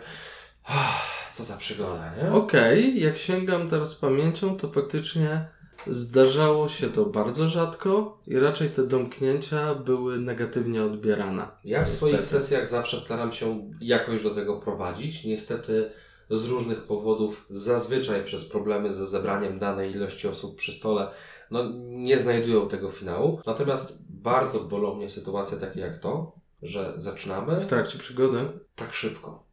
[0.65, 1.01] "Ah,
[1.33, 2.31] co za przygoda, nie?
[2.31, 5.47] Okej, jak sięgam teraz pamięcią, to faktycznie
[5.87, 11.47] zdarzało się to bardzo rzadko i raczej te domknięcia były negatywnie odbierane.
[11.63, 11.97] Ja w Niestety.
[12.11, 15.25] swoich sesjach zawsze staram się jakoś do tego prowadzić.
[15.25, 15.91] Niestety
[16.29, 21.07] z różnych powodów, zazwyczaj przez problemy ze zebraniem danej ilości osób przy stole,
[21.51, 23.39] no nie znajdują tego finału.
[23.45, 28.39] Natomiast bardzo bolą mnie sytuacje takie jak to, że zaczynamy W trakcie przygody.
[28.75, 29.43] tak szybko.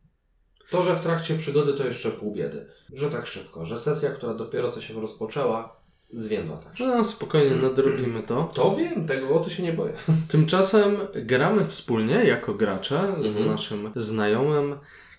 [0.70, 2.66] To, że w trakcie przygody to jeszcze pół biedy.
[2.92, 5.76] Że tak szybko, że sesja, która dopiero co się rozpoczęła,
[6.12, 6.96] zwiędła tak szybko.
[6.96, 8.50] No spokojnie, nadrobimy to.
[8.54, 9.92] To wiem, tego o to się nie boję.
[10.28, 13.46] Tymczasem gramy wspólnie jako gracze z Mhm.
[13.46, 14.76] naszym znajomym,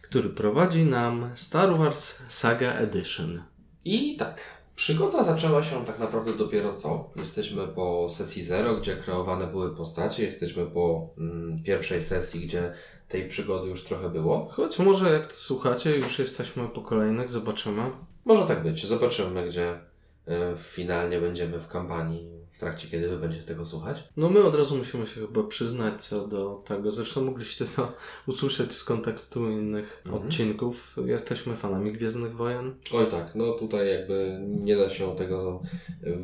[0.09, 3.43] który prowadzi nam Star Wars Saga Edition.
[3.85, 4.41] I tak,
[4.75, 7.09] przygoda zaczęła się tak naprawdę dopiero co.
[7.15, 12.73] Jesteśmy po sesji zero, gdzie kreowane były postacie, jesteśmy po mm, pierwszej sesji, gdzie
[13.07, 14.47] tej przygody już trochę było.
[14.51, 17.81] Choć może jak to słuchacie, już jesteśmy po kolejnych, zobaczymy.
[18.25, 19.79] Może tak być, zobaczymy, gdzie
[20.57, 24.09] finalnie będziemy w kampanii, w trakcie kiedy wy będziecie tego słuchać.
[24.17, 26.91] No my od razu musimy się chyba przyznać co do tego.
[26.91, 27.91] Zresztą mogliście to
[28.27, 30.23] usłyszeć z kontekstu innych Mhm.
[30.25, 30.95] odcinków.
[31.05, 32.75] Jesteśmy fanami Gwiezdnych Wojen.
[32.93, 35.61] Oj tak, no tutaj jakby nie da się tego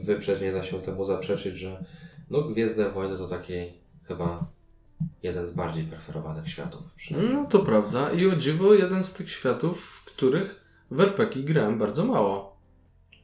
[0.06, 1.86] wyprzeć, nie da się temu zaprzeczyć, że
[2.30, 3.54] no Gwiezdne Wojny to taki
[4.08, 4.46] chyba
[5.24, 6.82] jeden z bardziej preferowanych światów.
[7.12, 8.12] No to prawda.
[8.12, 10.62] I o dziwo jeden z tych światów, w których
[10.92, 12.51] w RPG grałem bardzo mało.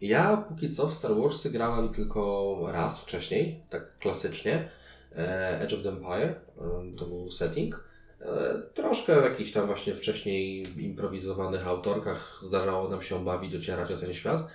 [0.02, 4.70] Ja póki co w Star Warsy grałem tylko raz wcześniej, tak klasycznie.
[5.16, 7.84] E, Edge of the Empire e, to był setting.
[8.22, 13.98] E, Troszkę w jakichś tam właśnie wcześniej improwizowanych autorkach zdarzało nam się bawić, docierać o
[13.98, 14.48] ten świat.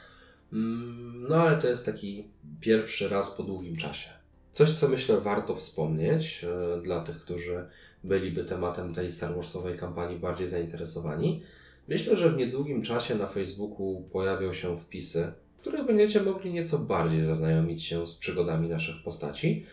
[0.52, 2.28] Mm, No ale to jest taki
[2.60, 4.10] pierwszy raz po długim czasie.
[4.52, 6.44] Coś, co myślę warto wspomnieć
[6.82, 7.66] dla tych, którzy
[8.04, 11.42] byliby tematem tej Star Warsowej kampanii bardziej zainteresowani.
[11.92, 16.78] Myślę, że w niedługim czasie na Facebooku pojawią się wpisy, w których będziecie mogli nieco
[16.78, 19.66] bardziej zaznajomić się z przygodami naszych postaci,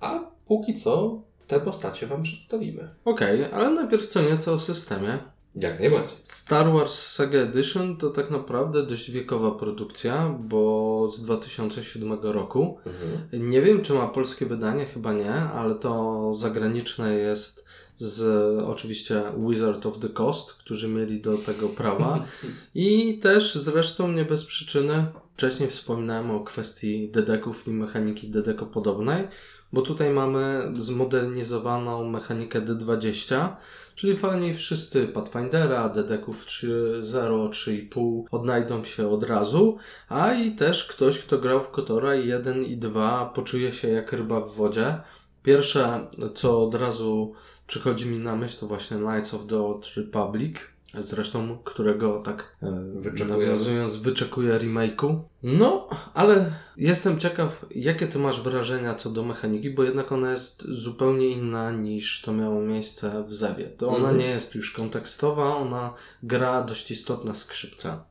[0.00, 2.88] a póki co te postacie Wam przedstawimy.
[3.04, 5.18] Okej, ale najpierw co nieco o systemie.
[5.56, 6.16] Jak najbardziej.
[6.24, 12.78] Star Wars Saga Edition to tak naprawdę dość wiekowa produkcja, bo z 2007 roku.
[12.86, 13.48] Mhm.
[13.50, 17.64] Nie wiem, czy ma polskie wydanie, chyba nie, ale to zagraniczne jest
[17.98, 18.22] z
[18.62, 22.24] oczywiście Wizard of the Coast, którzy mieli do tego prawa.
[22.74, 29.28] I też zresztą nie bez przyczyny, wcześniej wspominałem o kwestii dedeków i mechaniki dedeko podobnej.
[29.72, 33.48] bo tutaj mamy zmodernizowaną mechanikę D20,
[33.94, 39.76] czyli fajnie wszyscy Pathfindera, Dedeków 3.0, 3.5 odnajdą się od razu,
[40.08, 44.40] a i też ktoś, kto grał w Kotora 1 i 2 poczuje się jak ryba
[44.40, 45.00] w wodzie.
[45.42, 47.32] Pierwsze, co od razu
[47.66, 50.56] przychodzi mi na myśl, to właśnie Knights of the Old Republic,
[50.98, 53.44] zresztą którego tak e, Wyczekujemy.
[53.46, 55.20] nawiązując wyczekuję remake'u.
[55.42, 60.62] No, ale jestem ciekaw, jakie ty masz wrażenia co do mechaniki, bo jednak ona jest
[60.68, 63.64] zupełnie inna niż to miało miejsce w Zewie.
[63.64, 64.18] To ona Mhm.
[64.18, 68.04] nie jest już kontekstowa, ona gra dość istotna skrzypca.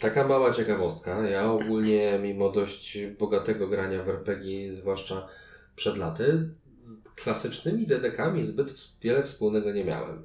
[0.00, 1.28] Taka mała ciekawostka.
[1.28, 5.28] Ja ogólnie, mimo dość bogatego grania w RPG, zwłaszcza
[5.76, 10.22] przed laty, z klasycznymi dedekami zbyt wiele wspólnego nie miałem.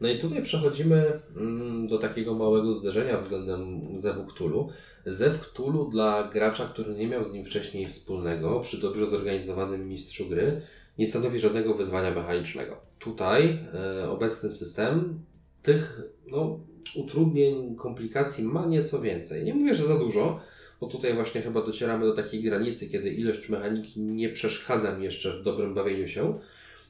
[0.00, 4.68] No i tutaj przechodzimy mm, do takiego małego zderzenia względem Zewu Cthulhu.
[5.06, 10.28] Zew Cthulhu dla gracza, który nie miał z nim wcześniej wspólnego, przy dobrze zorganizowanym mistrzu
[10.28, 10.60] gry,
[10.98, 12.76] nie stanowi żadnego wyzwania mechanicznego.
[12.98, 15.20] Tutaj e, obecny system
[15.62, 16.60] tych no,
[16.94, 19.44] utrudnień, komplikacji ma nieco więcej.
[19.44, 20.40] Nie mówię, że za dużo,
[20.80, 25.40] bo tutaj właśnie chyba docieramy do takiej granicy, kiedy ilość mechaniki nie przeszkadza mi jeszcze
[25.40, 26.38] w dobrym bawieniu się.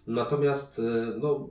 [0.07, 0.83] Natomiast e,
[1.21, 1.49] no,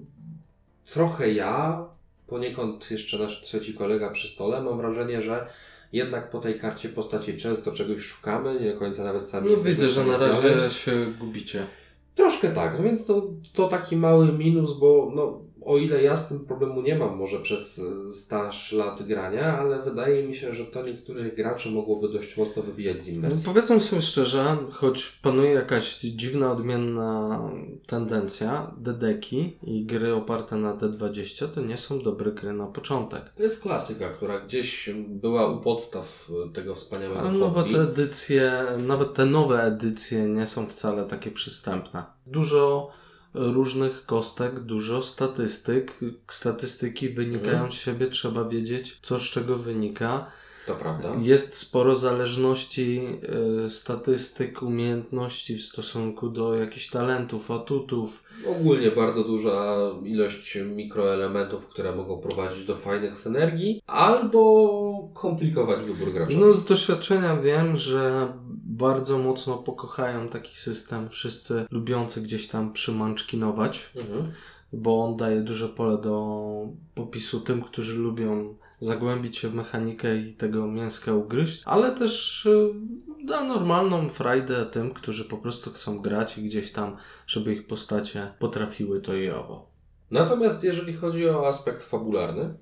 [0.93, 1.85] trochę ja,
[2.27, 5.47] poniekąd jeszcze nasz trzeci kolega przy stole, mam wrażenie, że
[5.93, 9.89] jednak po tej karcie postaci często czegoś szukamy, nie do końca nawet sami No widzę,
[9.89, 11.65] że na razie się gubicie.
[12.15, 16.29] Troszkę tak, no więc to, to taki mały minus, bo no, o ile ja z
[16.29, 20.65] tym problemu nie mam może przez y, staż lat grania, ale wydaje mi się, że
[20.65, 23.45] to niektórych graczy mogłoby dość mocno wybijać z No, imersji.
[23.45, 27.41] powiedzmy sobie szczerze, choć panuje jakaś dziwna, odmienna
[27.87, 33.29] tendencja, dedeki i gry oparte na D20 to nie są dobre gry na początek.
[33.29, 38.63] To jest klasyka, która gdzieś była u podstaw y, tego wspaniałego Ale nowe te edycje,
[38.87, 42.03] nawet te nowe edycje nie są wcale takie przystępne.
[42.27, 42.89] Dużo
[43.37, 45.99] różnych kostek, dużo statystyk.
[46.27, 50.31] Statystyki wynikają z siebie, trzeba wiedzieć, co z czego wynika.
[50.67, 51.09] To prawda.
[51.21, 53.01] Jest sporo zależności
[53.65, 58.23] y, statystyk, umiejętności w stosunku do jakichś talentów, atutów.
[58.47, 66.37] Ogólnie bardzo duża ilość mikroelementów, które mogą prowadzić do fajnych synergii albo komplikować wybór gracza.
[66.37, 68.33] No z doświadczenia wiem, że
[68.65, 73.89] bardzo mocno pokochają taki system wszyscy lubiący gdzieś tam przymanczkinować.
[73.95, 74.31] Mhm.
[74.73, 80.33] Bo on daje duże pole do popisu tym, którzy lubią zagłębić się w mechanikę i
[80.33, 82.73] tego mięska ugryźć, ale też y,
[83.25, 88.33] da normalną frajdę tym, którzy po prostu chcą grać i gdzieś tam, żeby ich postacie
[88.39, 89.69] potrafiły to i owo.
[90.11, 92.57] Natomiast jeżeli chodzi o aspekt fabularny,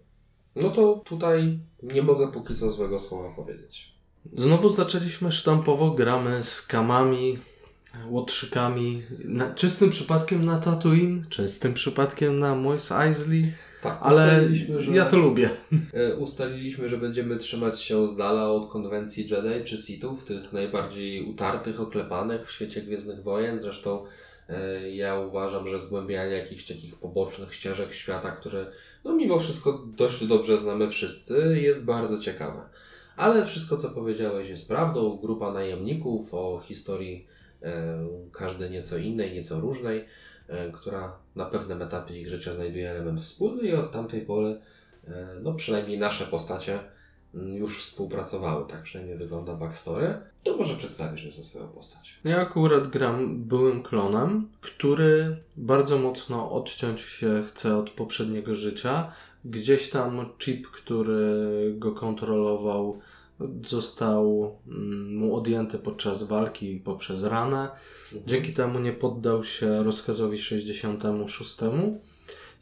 [0.56, 3.96] no to tutaj nie mogę póki co złego słowa powiedzieć.
[4.34, 7.40] Znowu zaczęliśmy sztampowo, gramy z kamami,
[8.10, 15.06] łotrzykami, na, czystym przypadkiem na Tatooine, czystym przypadkiem na Mos Eisley, Tak, ale że, ja
[15.06, 15.50] to lubię.
[15.94, 21.24] e, ustaliliśmy, że będziemy trzymać się z dala od konwencji Jedi czy Sithów, tych najbardziej
[21.24, 23.62] utartych, oklepanych w świecie Gwiezdnych Wojen.
[23.62, 24.06] Zresztą
[24.50, 28.66] e, ja uważam, że zgłębianie jakichś takich pobocznych ścieżek świata, które
[29.04, 32.62] no mimo wszystko dość dobrze znamy wszyscy, jest bardzo ciekawe.
[33.18, 35.20] Ale wszystko, co powiedziałeś, jest prawdą.
[35.22, 37.28] Grupa najemników o historii
[38.32, 40.06] każdej nieco innej, nieco różnej,
[40.74, 44.62] która na pewnym etapie ich życia znajduje element wspólny i od tamtej pory,
[45.42, 46.80] no przynajmniej nasze postacie
[47.36, 50.18] mm, już współpracowały, tak przynajmniej wygląda backstory.
[50.44, 52.20] To może przedstawisz nieco swoją postać.
[52.24, 59.12] Ja akurat gram byłym klonem, który bardzo mocno odciąć się chce od poprzedniego życia.
[59.46, 63.00] Gdzieś tam chip, który go kontrolował,
[63.66, 67.70] został mm, mu odjęty podczas walki poprzez ranę.
[68.28, 71.58] Dzięki temu nie poddał się rozkazowi 66.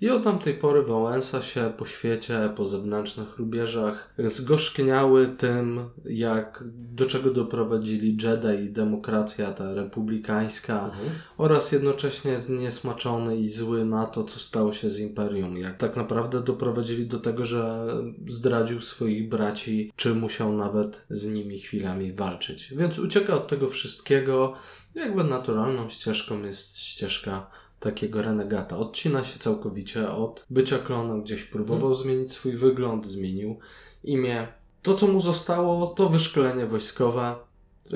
[0.01, 7.05] I od tamtej pory Wałęsa się po świecie, po zewnętrznych rubieżach zgorzkniały tym, jak, do
[7.05, 11.09] czego doprowadzili Jedi i demokracja ta republikańska Mhm.
[11.37, 15.57] oraz jednocześnie zniesmaczony i zły na to, co stało się z Imperium.
[15.57, 17.87] Jak tak naprawdę doprowadzili do tego, że
[18.27, 22.73] zdradził swoich braci, czy musiał nawet z nimi chwilami walczyć.
[22.77, 24.53] Więc ucieka od tego wszystkiego.
[24.95, 27.47] Jakby naturalną ścieżką jest ścieżka
[27.83, 28.77] takiego renegata.
[28.77, 33.59] Odcina się całkowicie od bycia klonem, gdzieś próbował zmienić swój wygląd, zmienił
[34.03, 34.47] imię.
[34.81, 37.35] To, co mu zostało, to wyszkolenie wojskowe.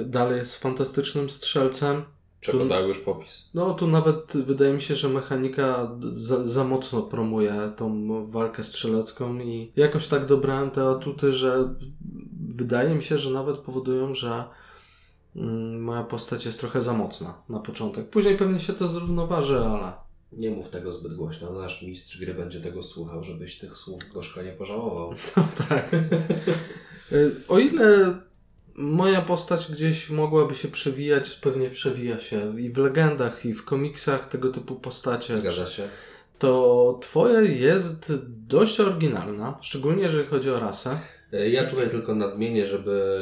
[0.05, 2.03] Dalej jest fantastycznym strzelcem.
[2.41, 3.49] Czego Tu- dał już popis?
[3.53, 9.39] No, tu nawet wydaje mi się, że mechanika za, za mocno promuje tą walkę strzelecką
[9.39, 11.73] i jakoś tak dobrałem te atuty, że
[12.49, 14.43] wydaje mi się, że nawet powodują, że
[15.79, 18.09] moja postać jest trochę za mocna na początek.
[18.09, 19.91] Później pewnie się to zrównoważy, ale
[20.31, 24.41] Nie mów tego zbyt głośno, nasz mistrz gry będzie tego słuchał, żebyś tych słów gorzko
[24.41, 25.13] nie pożałował.
[25.69, 25.93] tak.
[27.11, 28.15] Y, O ile
[28.75, 34.27] moja postać gdzieś mogłaby się przewijać, pewnie przewija się i w legendach, i w komiksach
[34.27, 35.37] tego typu postacie.
[35.37, 35.87] Zgadza się?
[36.39, 40.99] To twoja jest dość oryginalna, szczególnie jeżeli chodzi o rasę.
[41.33, 43.17] E, Ja tutaj tylko nadmienię, żeby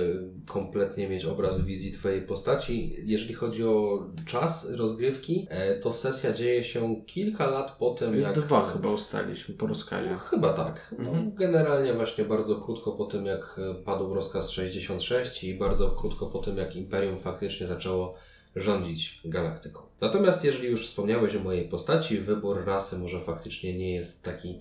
[0.48, 2.96] kompletnie mieć obraz wizji Twojej postaci.
[3.04, 8.36] Jeżeli chodzi o czas rozgrywki, e, to sesja dzieje się kilka lat po tym, jak.
[8.36, 10.16] Dwa chyba ustaliśmy po rozkazie.
[10.30, 10.96] Chyba tak.
[11.00, 11.36] No, Mhm.
[11.36, 16.40] Generalnie właśnie bardzo krótko po tym, jak e, padł rozkaz 66 i bardzo krótko po
[16.40, 18.16] tym, jak Imperium faktycznie zaczęło
[18.56, 19.82] rządzić galaktyką.
[20.02, 24.60] Natomiast jeżeli już wspomniałeś o mojej postaci, wybór rasy może faktycznie nie jest taki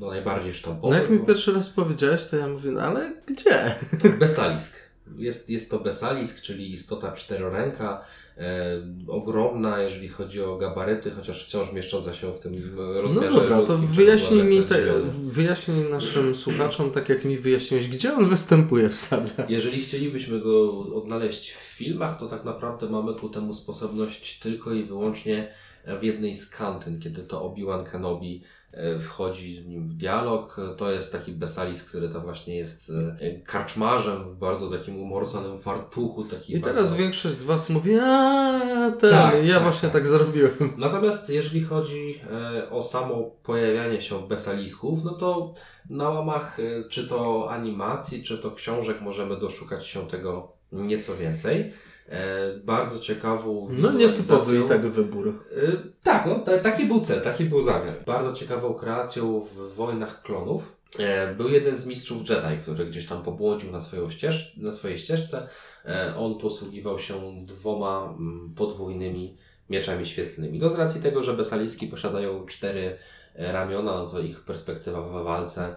[0.00, 0.94] no, najbardziej sztampowy.
[0.94, 3.74] No jak mi bo- pierwszy raz powiedziałeś, to ja mówię, no ale gdzie?
[4.20, 4.84] Besalisk.
[5.16, 8.04] Jest, jest to besalisk, czyli istota czteroręka,
[8.38, 13.40] e, ogromna, jeżeli chodzi o gabaryty, chociaż wciąż mieszcząca się w tym e, No rozmiarze
[13.40, 18.88] dobra, to wyjaśnij mi, te, wyjaśnij naszym słuchaczom, tak jak mi wyjaśniłeś, gdzie on występuje
[18.88, 19.46] w sadze.
[19.48, 24.84] Jeżeli chcielibyśmy go odnaleźć w filmach, to tak naprawdę mamy ku temu sposobność tylko i
[24.84, 25.54] wyłącznie
[26.00, 28.63] w jednej z kantyn, kiedy to Obi-Wan Kenobi e,
[29.00, 30.56] wchodzi z nim w dialog.
[30.76, 36.24] To jest taki besalisk, który to właśnie jest e, karczmarzem w bardzo takim umorsonym fartuchu.
[36.24, 36.96] Taki I teraz bardzo...
[36.96, 39.92] większość z Was mówi, a ten, Tak, ja tak, właśnie tak.
[39.92, 40.52] tak zrobiłem.
[40.76, 45.54] Natomiast jeżeli chodzi e, o samo pojawianie się besalisków, no to
[45.90, 51.72] na łamach e, czy to animacji, czy to książek możemy doszukać się tego nieco więcej.
[52.08, 55.28] E, bardzo ciekawą No nietypowy i tak wybór.
[55.28, 57.94] Y, Tak, no, ta, taki był cel, taki był zamiar.
[58.06, 63.22] Bardzo ciekawą kreacją w Wojnach Klonów e, był jeden z mistrzów Jedi, który gdzieś tam
[63.22, 65.48] pobłądził na, swoją ścież, na swojej ścieżce.
[65.84, 67.14] E, On posługiwał się
[67.46, 69.36] dwoma mm, podwójnymi
[69.70, 70.58] mieczami świetlnymi.
[70.58, 72.96] No z racji tego, że Besaliski posiadają cztery
[73.34, 75.76] e, ramiona, no to ich perspektywa w walce e,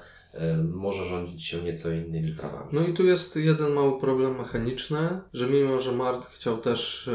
[0.74, 2.70] może rządzić się nieco innymi prawami.
[2.72, 7.12] No i tu jest jeden mały problem mechaniczny, że mimo, że Mart chciał też e,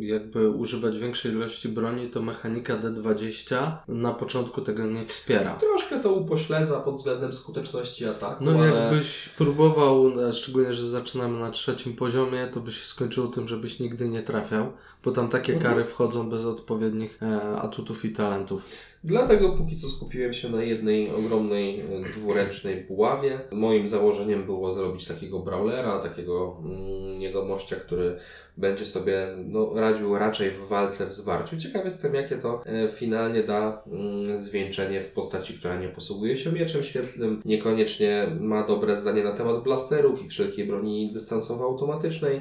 [0.00, 5.54] jakby używać większej ilości broni, to mechanika D20 na początku tego nie wspiera.
[5.56, 8.66] Troszkę to upośledza pod względem skuteczności ataku, No ale...
[8.66, 13.80] jakbyś próbował, e, szczególnie, że zaczynamy na trzecim poziomie, to by się skończyło tym, żebyś
[13.80, 14.72] nigdy nie trafiał,
[15.04, 15.72] bo tam takie Mhm.
[15.74, 18.62] kary wchodzą bez odpowiednich e, atutów i talentów.
[19.04, 21.84] Dlatego póki co skupiłem się na jednej ogromnej e,
[22.14, 23.40] dwuręcznej buławie.
[23.52, 28.18] Moim założeniem było zrobić takiego brawlera, takiego mm, jegomościa, który
[28.56, 31.56] będzie sobie no, radził raczej w walce w zwarciu.
[31.56, 36.52] Ciekaw jestem, jakie to e, finalnie da mm, zwieńczenie w postaci, która nie posługuje się
[36.52, 42.40] mieczem świetlnym, niekoniecznie ma dobre zdanie na temat blasterów i wszelkiej broni dystansowo-automatycznej.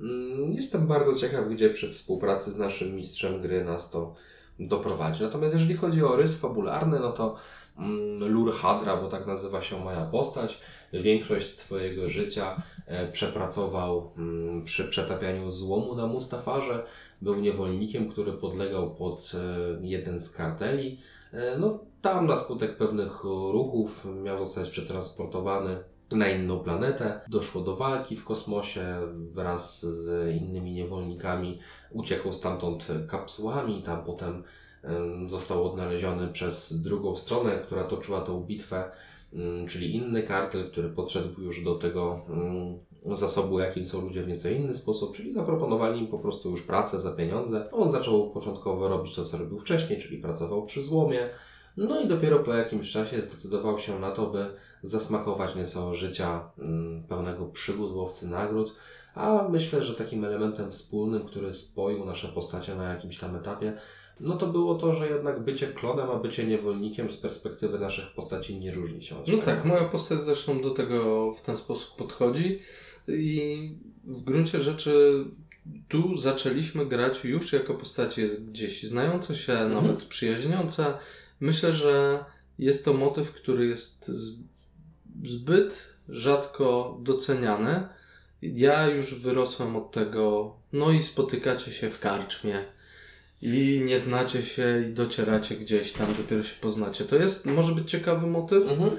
[0.00, 4.14] Mm, Jestem bardzo ciekaw, gdzie przy współpracy z naszym mistrzem gry nas to
[4.58, 5.22] doprowadzi.
[5.22, 7.36] Natomiast jeżeli chodzi o rys fabularny, no to
[7.78, 10.60] mm, Lur Hadra, bo tak nazywa się moja postać,
[10.92, 16.86] większość swojego życia e, przepracował mm, przy przetapianiu złomu na Mustafarze.
[17.22, 20.98] Był niewolnikiem, który podlegał pod e, jeden z karteli.
[21.32, 25.76] E, No, tam na skutek pewnych ruchów miał zostać przetransportowany
[26.10, 27.20] na inną planetę.
[27.28, 28.96] Doszło do walki w kosmosie
[29.32, 31.58] wraz z innymi niewolnikami.
[31.90, 34.44] Uciekł stamtąd kapsułami, tam potem
[34.82, 38.90] em, został odnaleziony przez drugą stronę, która toczyła tą bitwę,
[39.68, 42.20] czyli inny kartel, który podszedł już do tego
[43.02, 47.00] zasobu, jakim są ludzie w nieco inny sposób, czyli zaproponowali im po prostu już pracę
[47.00, 47.70] za pieniądze.
[47.72, 51.28] On zaczął początkowo robić to, co robił wcześniej, czyli pracował przy złomie.
[51.86, 54.46] No i dopiero po jakimś czasie zdecydował się na to, by
[54.82, 58.74] zasmakować nieco życia mm, pełnego przygód, łowcy nagród.
[59.14, 63.78] A myślę, że takim elementem wspólnym, który spoił nasze postacie na jakimś tam etapie,
[64.20, 68.58] no to było to, że jednak bycie klonem, a bycie niewolnikiem z perspektywy naszych postaci
[68.58, 69.18] nie różni się.
[69.18, 72.58] od No tak, moja postać zresztą do tego w ten sposób podchodzi
[73.08, 75.24] i w gruncie rzeczy
[75.88, 79.72] tu zaczęliśmy grać już jako postacie gdzieś znające się, Mhm.
[79.72, 80.98] nawet przyjaźniące.
[81.40, 82.24] Myślę, że
[82.58, 84.10] jest to motyw, który jest
[85.24, 87.88] zbyt rzadko doceniany.
[88.42, 92.64] Ja już wyrosłem od tego, no i spotykacie się w karczmie
[93.42, 97.04] i nie znacie się i docieracie gdzieś tam, dopiero się poznacie.
[97.04, 98.90] To jest, może być ciekawy motyw, Mhm.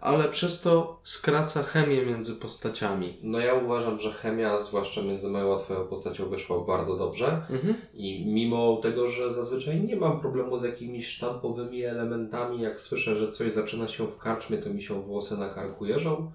[0.00, 3.16] Ale przez to skraca chemię między postaciami.
[3.22, 7.26] No ja uważam, że chemia, zwłaszcza między moją a twoją postacią, wyszła bardzo dobrze.
[7.50, 7.74] Mhm.
[7.94, 13.32] I mimo tego, że zazwyczaj nie mam problemu z jakimiś sztampowymi elementami, jak słyszę, że
[13.32, 16.32] coś zaczyna się w karczmie, to mi się włosy na karku jeżą,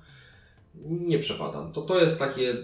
[0.85, 1.71] nie przepadam.
[1.73, 2.55] To, to jest takie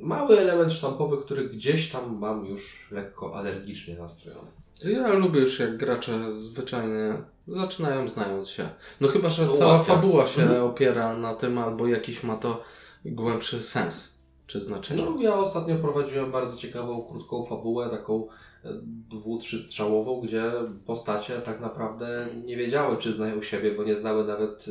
[0.00, 4.48] mały element sztampowy, który gdzieś tam mam już lekko alergicznie nastrojony.
[4.84, 7.14] Ja lubię już jak gracze zwyczajnie
[7.48, 8.68] zaczynają znając się.
[9.00, 10.62] No chyba, że To cała fabuła się Mhm.
[10.62, 12.62] opiera na tym, albo jakiś ma to
[13.04, 14.14] głębszy sens
[14.46, 15.02] czy znaczenie.
[15.02, 18.28] No, ja ostatnio prowadziłem bardzo ciekawą, krótką fabułę, taką
[18.64, 18.68] e,
[19.10, 20.52] dwu, trzystrzałową, gdzie
[20.86, 24.66] postacie tak naprawdę nie wiedziały, czy znają siebie, bo nie znały nawet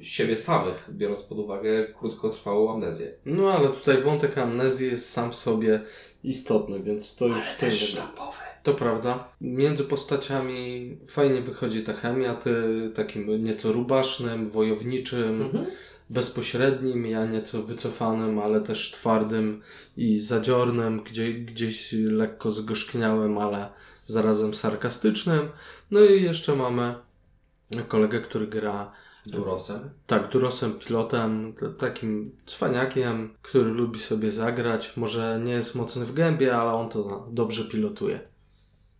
[0.00, 3.12] e, siebie samych, biorąc pod uwagę krótkotrwałą amnezję.
[3.24, 5.80] No ale tutaj wątek amnezji jest sam w sobie
[6.24, 8.38] istotny, więc to już to jest- sztampowy.
[8.68, 9.28] To prawda.
[9.40, 12.52] Między postaciami fajnie wychodzi ta chemia, ty
[12.94, 15.66] takim nieco rubasznym, wojowniczym, Mhm.
[16.10, 19.62] bezpośrednim, ja nieco wycofanym, ale też twardym
[19.96, 23.68] i zadziornym, gdzie, gdzieś lekko zgorzkniałym, ale
[24.06, 25.48] zarazem sarkastycznym.
[25.90, 26.94] No i jeszcze mamy
[27.88, 28.92] kolegę, który gra
[29.26, 29.90] Durosem.
[30.06, 34.96] tak, Durosem pilotem, takim cwaniakiem, który lubi sobie zagrać.
[34.96, 38.20] Może nie jest mocny w gębie, ale on to dobrze pilotuje.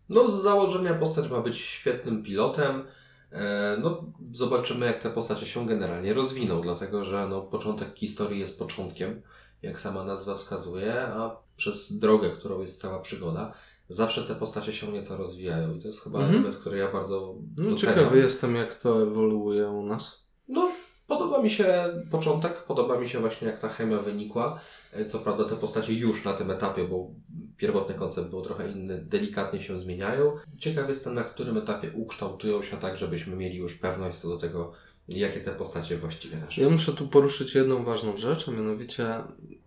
[0.09, 2.85] No, z założenia postać ma być świetnym pilotem.
[3.33, 8.59] E, No, zobaczymy, jak te postacie się generalnie rozwiną, dlatego że no, początek historii jest
[8.59, 9.23] początkiem,
[9.63, 13.53] jak sama nazwa wskazuje, a przez drogę, którą jest cała przygoda,
[13.89, 15.75] zawsze te postacie się nieco rozwijają.
[15.75, 16.35] I to jest chyba Mhm.
[16.37, 17.77] element, który ja bardzo No, doceniam.
[17.97, 20.27] ciekawy jestem, jak to ewoluuje u nas.
[20.49, 20.71] No,
[21.09, 24.61] podoba mi się początek, podoba mi się właśnie jak ta chemia wynikła.
[24.93, 27.11] E, Co prawda te postacie już na tym etapie, bo
[27.57, 30.33] pierwotny koncept był trochę inny, delikatnie się zmieniają.
[30.59, 34.73] Ciekaw jestem, na którym etapie ukształtują się tak, żebyśmy mieli już pewność co do tego,
[35.09, 39.07] jakie te postacie właściwie nasze Ja muszę tu poruszyć jedną ważną rzecz, a mianowicie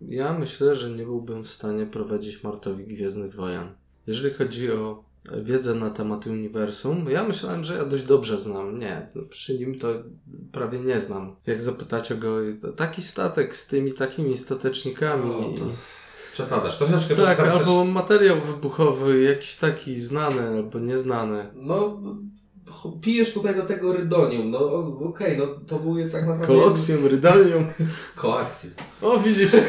[0.02, 3.76] ja myślę, że nie byłbym w stanie prowadzić Martowi Gwiezdnych Wojen.
[4.08, 5.04] Jeżeli chodzi o
[5.43, 8.80] wiedzę na temat uniwersum, ja myślałem, że ja dość dobrze znam.
[8.80, 9.88] Nie, przy nim to
[10.51, 11.36] prawie nie znam.
[11.47, 12.38] Jak zapytacie go,
[12.76, 15.32] taki statek z tymi takimi statecznikami.
[15.32, 15.65] O, to
[16.34, 17.67] Przesadzasz, troszeczkę Tak, przesadzasz.
[17.67, 21.45] albo materiał wybuchowy, jakiś taki znany albo nieznany.
[21.55, 22.01] No,
[23.01, 24.59] pijesz tutaj do tego rydonium, no
[25.09, 26.47] okej, no to były tak naprawdę...
[26.47, 27.65] Koloksjum, rydalium.
[28.15, 28.72] Koaksy.
[29.01, 29.51] O, widzisz.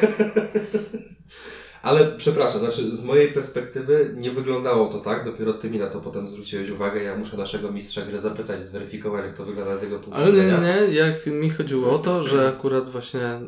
[1.83, 6.01] Ale przepraszam, znaczy z mojej perspektywy nie wyglądało to tak, dopiero ty mi na to
[6.01, 9.99] potem zwróciłeś uwagę, ja muszę naszego mistrza gry zapytać, zweryfikować jak to wygląda z jego
[9.99, 10.61] punktu Ale nie, widzenia.
[10.61, 13.41] nie, nie, jak mi chodziło o to, że akurat właśnie e,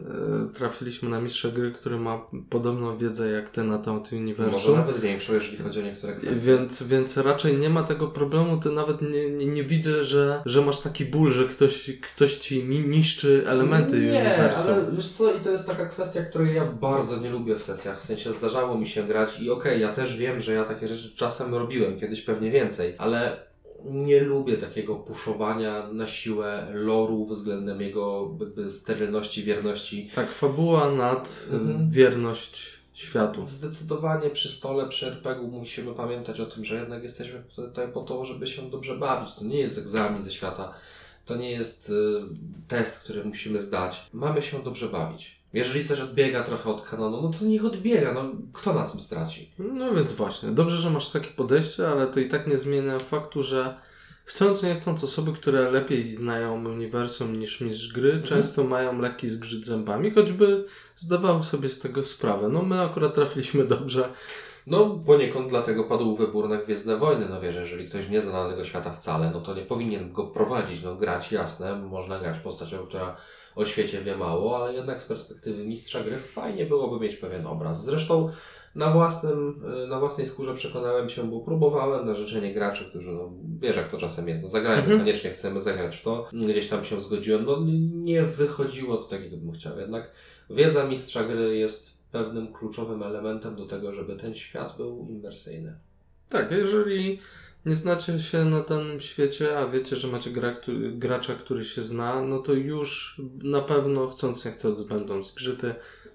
[0.55, 2.20] trafiliśmy na mistrza gry, który ma
[2.51, 4.76] podobną wiedzę jak ty na temat Może uniwersum.
[4.76, 6.47] nawet większą, jeżeli chodzi o niektóre kwestie.
[6.53, 10.62] Więc, więc raczej nie ma tego problemu, ty nawet nie, nie, nie widzę, że, że
[10.62, 14.74] masz taki ból, że ktoś, ktoś ci niszczy elementy nie, uniwersum.
[14.74, 18.01] ale wiesz co, i to jest taka kwestia, której ja bardzo nie lubię w sesjach,
[18.01, 21.16] w sensie zdarzało mi się grać i okej, ja też wiem, że ja takie rzeczy
[21.16, 23.37] czasem robiłem, kiedyś pewnie więcej, ale
[23.85, 30.11] nie lubię takiego puszowania na siłę loru względem jego jakby sterylności, wierności.
[30.14, 31.91] Tak, fabuła nad Mhm.
[31.91, 33.47] wierność światu.
[33.47, 38.25] Zdecydowanie przy stole, przy RPG-u musimy pamiętać o tym, że jednak jesteśmy tutaj po to,
[38.25, 39.35] żeby się dobrze bawić.
[39.35, 40.75] To nie jest egzamin ze świata,
[41.27, 41.93] to nie jest y,
[42.68, 44.09] test, który musimy zdać.
[44.12, 45.43] Mamy się dobrze bawić.
[45.55, 49.52] Jeżeli coś odbiega trochę od kanonu, no to niech odbiega, no kto na tym straci?
[49.59, 53.42] No więc właśnie, dobrze, że masz takie podejście, ale to i tak nie zmienia faktu,
[53.42, 53.74] że
[54.24, 58.22] chcąc nie chcąc osoby, które lepiej znają uniwersum niż mistrz gry, Mhm.
[58.28, 60.64] często mają lekki zgrzyt zębami, choćby
[60.96, 62.48] zdawały sobie z tego sprawę.
[62.48, 64.09] No my akurat trafiliśmy dobrze.
[64.66, 68.64] No poniekąd dlatego padł wybór na Gwiezdne Wojny, no wiesz, jeżeli ktoś nie zna danego
[68.64, 73.16] świata wcale, no to nie powinien go prowadzić, no grać jasne, można grać postacią, która
[73.57, 77.84] o świecie wie mało, ale jednak z perspektywy mistrza gry fajnie byłoby mieć pewien obraz.
[77.84, 78.28] Zresztą
[78.74, 83.32] na, własnym, y, na własnej skórze przekonałem się, bo próbowałem na życzenie graczy, którzy, no
[83.61, 84.98] wiesz jak to czasem jest, no zagrajmy, Mhm.
[85.00, 87.59] koniecznie chcemy zagrać w to, gdzieś tam się zgodziłem, no
[87.94, 90.11] nie wychodziło to tak, jakbym chciał, jednak
[90.50, 95.74] wiedza mistrza gry jest pewnym kluczowym elementem do tego, żeby ten świat był imersyjny.
[96.28, 97.18] Tak, jeżeli
[97.67, 101.83] nie znacie się na danym świecie, a wiecie, że macie gra, który, gracza, który się
[101.83, 105.75] zna, no to już na pewno chcąc nie chcąc będą zgrzyty.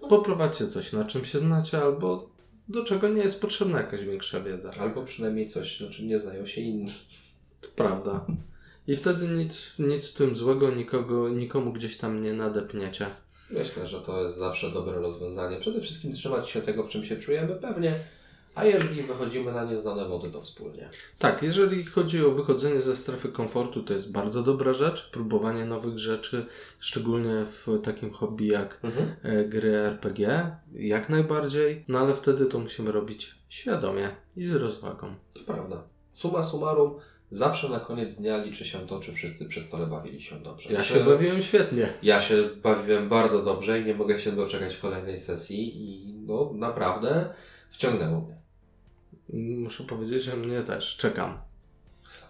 [0.10, 2.30] Poprowadźcie coś, na czym się znacie, albo
[2.68, 4.72] do czego nie jest potrzebna jakaś większa wiedza.
[4.80, 6.92] Albo przynajmniej coś, na czym nie znają się inni.
[7.62, 8.26] To prawda.
[8.88, 13.06] I wtedy nic, nic w tym złego, nikogo, nikomu gdzieś tam nie nadepniecie.
[13.52, 15.60] Myślę, że to jest zawsze dobre rozwiązanie.
[15.60, 18.00] Przede wszystkim trzymać się tego, w czym się czujemy pewnie,
[18.56, 20.90] a jeżeli wychodzimy na nieznane wody, to wspólnie.
[21.20, 25.10] Tak, jeżeli chodzi o wychodzenie ze strefy komfortu, to jest bardzo dobra rzecz.
[25.12, 26.46] Próbowanie nowych rzeczy,
[26.80, 29.16] szczególnie w takim hobby jak Mhm.
[29.24, 31.86] e, gry RPG, jak najbardziej.
[31.88, 35.16] No ale wtedy to musimy robić świadomie i z rozwagą.
[35.34, 35.84] To prawda.
[36.14, 36.94] Suma summarum,
[37.32, 40.74] zawsze na koniec dnia liczy się to, czy wszyscy przy stole bawili się dobrze.
[40.74, 41.88] Ja Czy- się bawiłem świetnie.
[42.04, 47.34] Ja się bawiłem bardzo dobrze i nie mogę się doczekać kolejnej sesji i no naprawdę
[47.72, 48.39] wciągnęło mnie.
[49.34, 50.98] Muszę powiedzieć, że mnie też.
[50.98, 51.38] Czekam.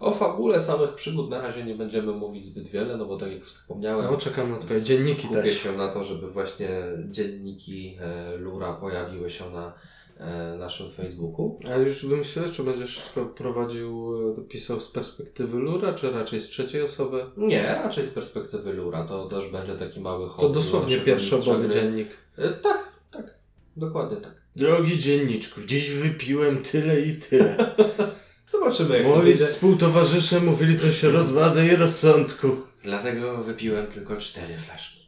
[0.00, 3.44] O fabule samych przygód na razie nie będziemy mówić zbyt wiele, no bo tak jak
[3.44, 5.58] wspomniałem, No, czekam na twoje dzienniki skupię też.
[5.62, 6.68] się na to, żeby właśnie
[7.10, 9.72] dzienniki e, Lura pojawiły się na
[10.18, 11.58] e, naszym Facebooku.
[11.72, 16.48] A już wymyśliłeś, czy będziesz to prowadził, e, pisał z perspektywy Lura, czy raczej z
[16.48, 17.24] trzeciej osoby?
[17.36, 21.58] Nie, raczej z perspektywy Lura, to też będzie taki mały To hobby dosłownie naszego pierwszobowy
[21.62, 21.90] mistrza gry.
[21.90, 22.08] dziennik.
[22.62, 23.34] Tak, tak,
[23.76, 24.40] dokładnie tak.
[24.60, 27.56] Drogi dzienniczku, dziś wypiłem tyle i tyle.
[28.46, 29.44] Zobaczymy jak to Moi będzie.
[29.44, 32.56] współtowarzysze mówili coś o rozwadze i rozsądku.
[32.82, 35.00] Dlatego wypiłem tylko cztery flaszki.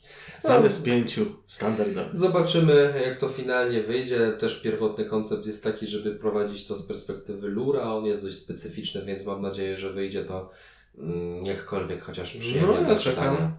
[0.42, 2.08] Zamiast pięciu, standardowo.
[2.12, 4.32] Zobaczymy, jak to finalnie wyjdzie.
[4.40, 7.82] Też pierwotny koncept jest taki, żeby prowadzić to z perspektywy Lura.
[7.94, 10.50] On jest dość specyficzny, więc mam nadzieję, że wyjdzie to
[10.98, 13.24] mm, jakkolwiek chociaż przyjemnie No, ja dla czekam.
[13.36, 13.52] czytania.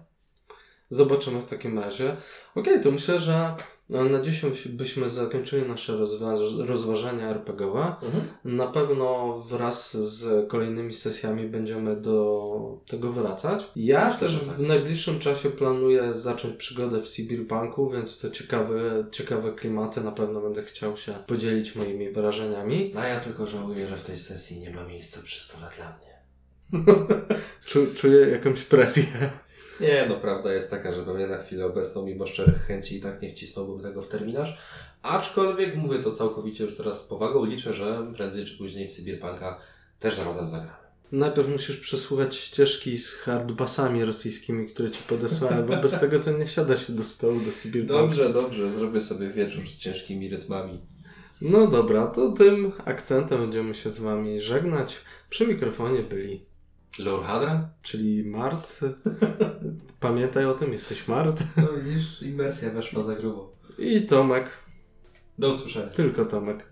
[0.90, 2.16] Zobaczymy w takim razie.
[2.54, 3.54] Okej, to myślę, że
[3.90, 7.94] no, na dzisiaj byśmy zakończyli nasze rozwa- rozważania RPGowe.
[8.02, 8.24] Mhm.
[8.44, 13.70] Na pewno wraz z kolejnymi sesjami będziemy do tego wracać.
[13.76, 14.66] Ja Myślę, też w tak.
[14.66, 20.00] najbliższym czasie planuję zacząć przygodę w Cyberpunku, więc to ciekawe, ciekawe klimaty.
[20.00, 22.92] Na pewno będę chciał się podzielić moimi wrażeniami.
[22.96, 26.14] A ja tylko żałuję, że w tej sesji nie ma miejsca przy stole dla mnie.
[27.66, 29.04] Czu, czuję jakąś presję.
[29.80, 33.22] Nie, no prawda jest taka, że pewnie na chwilę obecną, mimo szczerych chęci, i tak
[33.22, 34.58] nie wcisnąłbym tego w terminarz.
[35.02, 37.44] Aczkolwiek mówię to całkowicie już teraz z powagą.
[37.44, 39.60] Liczę, że prędzej czy później w Cyberpunka
[40.00, 40.84] też razem zagramy.
[41.12, 46.46] Najpierw musisz przesłuchać ścieżki z hardbasami rosyjskimi, które ci podesłałem, bo bez tego to nie
[46.46, 48.02] siada się do stołu do Cyberpunka.
[48.02, 50.80] Dobrze, dobrze, zrobię sobie wieczór z ciężkimi rytmami.
[51.40, 55.00] No dobra, to tym akcentem będziemy się z wami żegnać.
[55.30, 56.46] Przy mikrofonie byli,
[56.98, 57.68] Lord Hadra?
[57.82, 58.80] czyli Mart.
[60.00, 61.42] Pamiętaj o tym, jesteś Mart.
[61.56, 63.52] No widzisz, imersja weszła za grubo.
[63.78, 64.46] I Tomek,
[65.38, 65.86] Do usłyszenia.
[65.86, 66.66] tylko Tomek.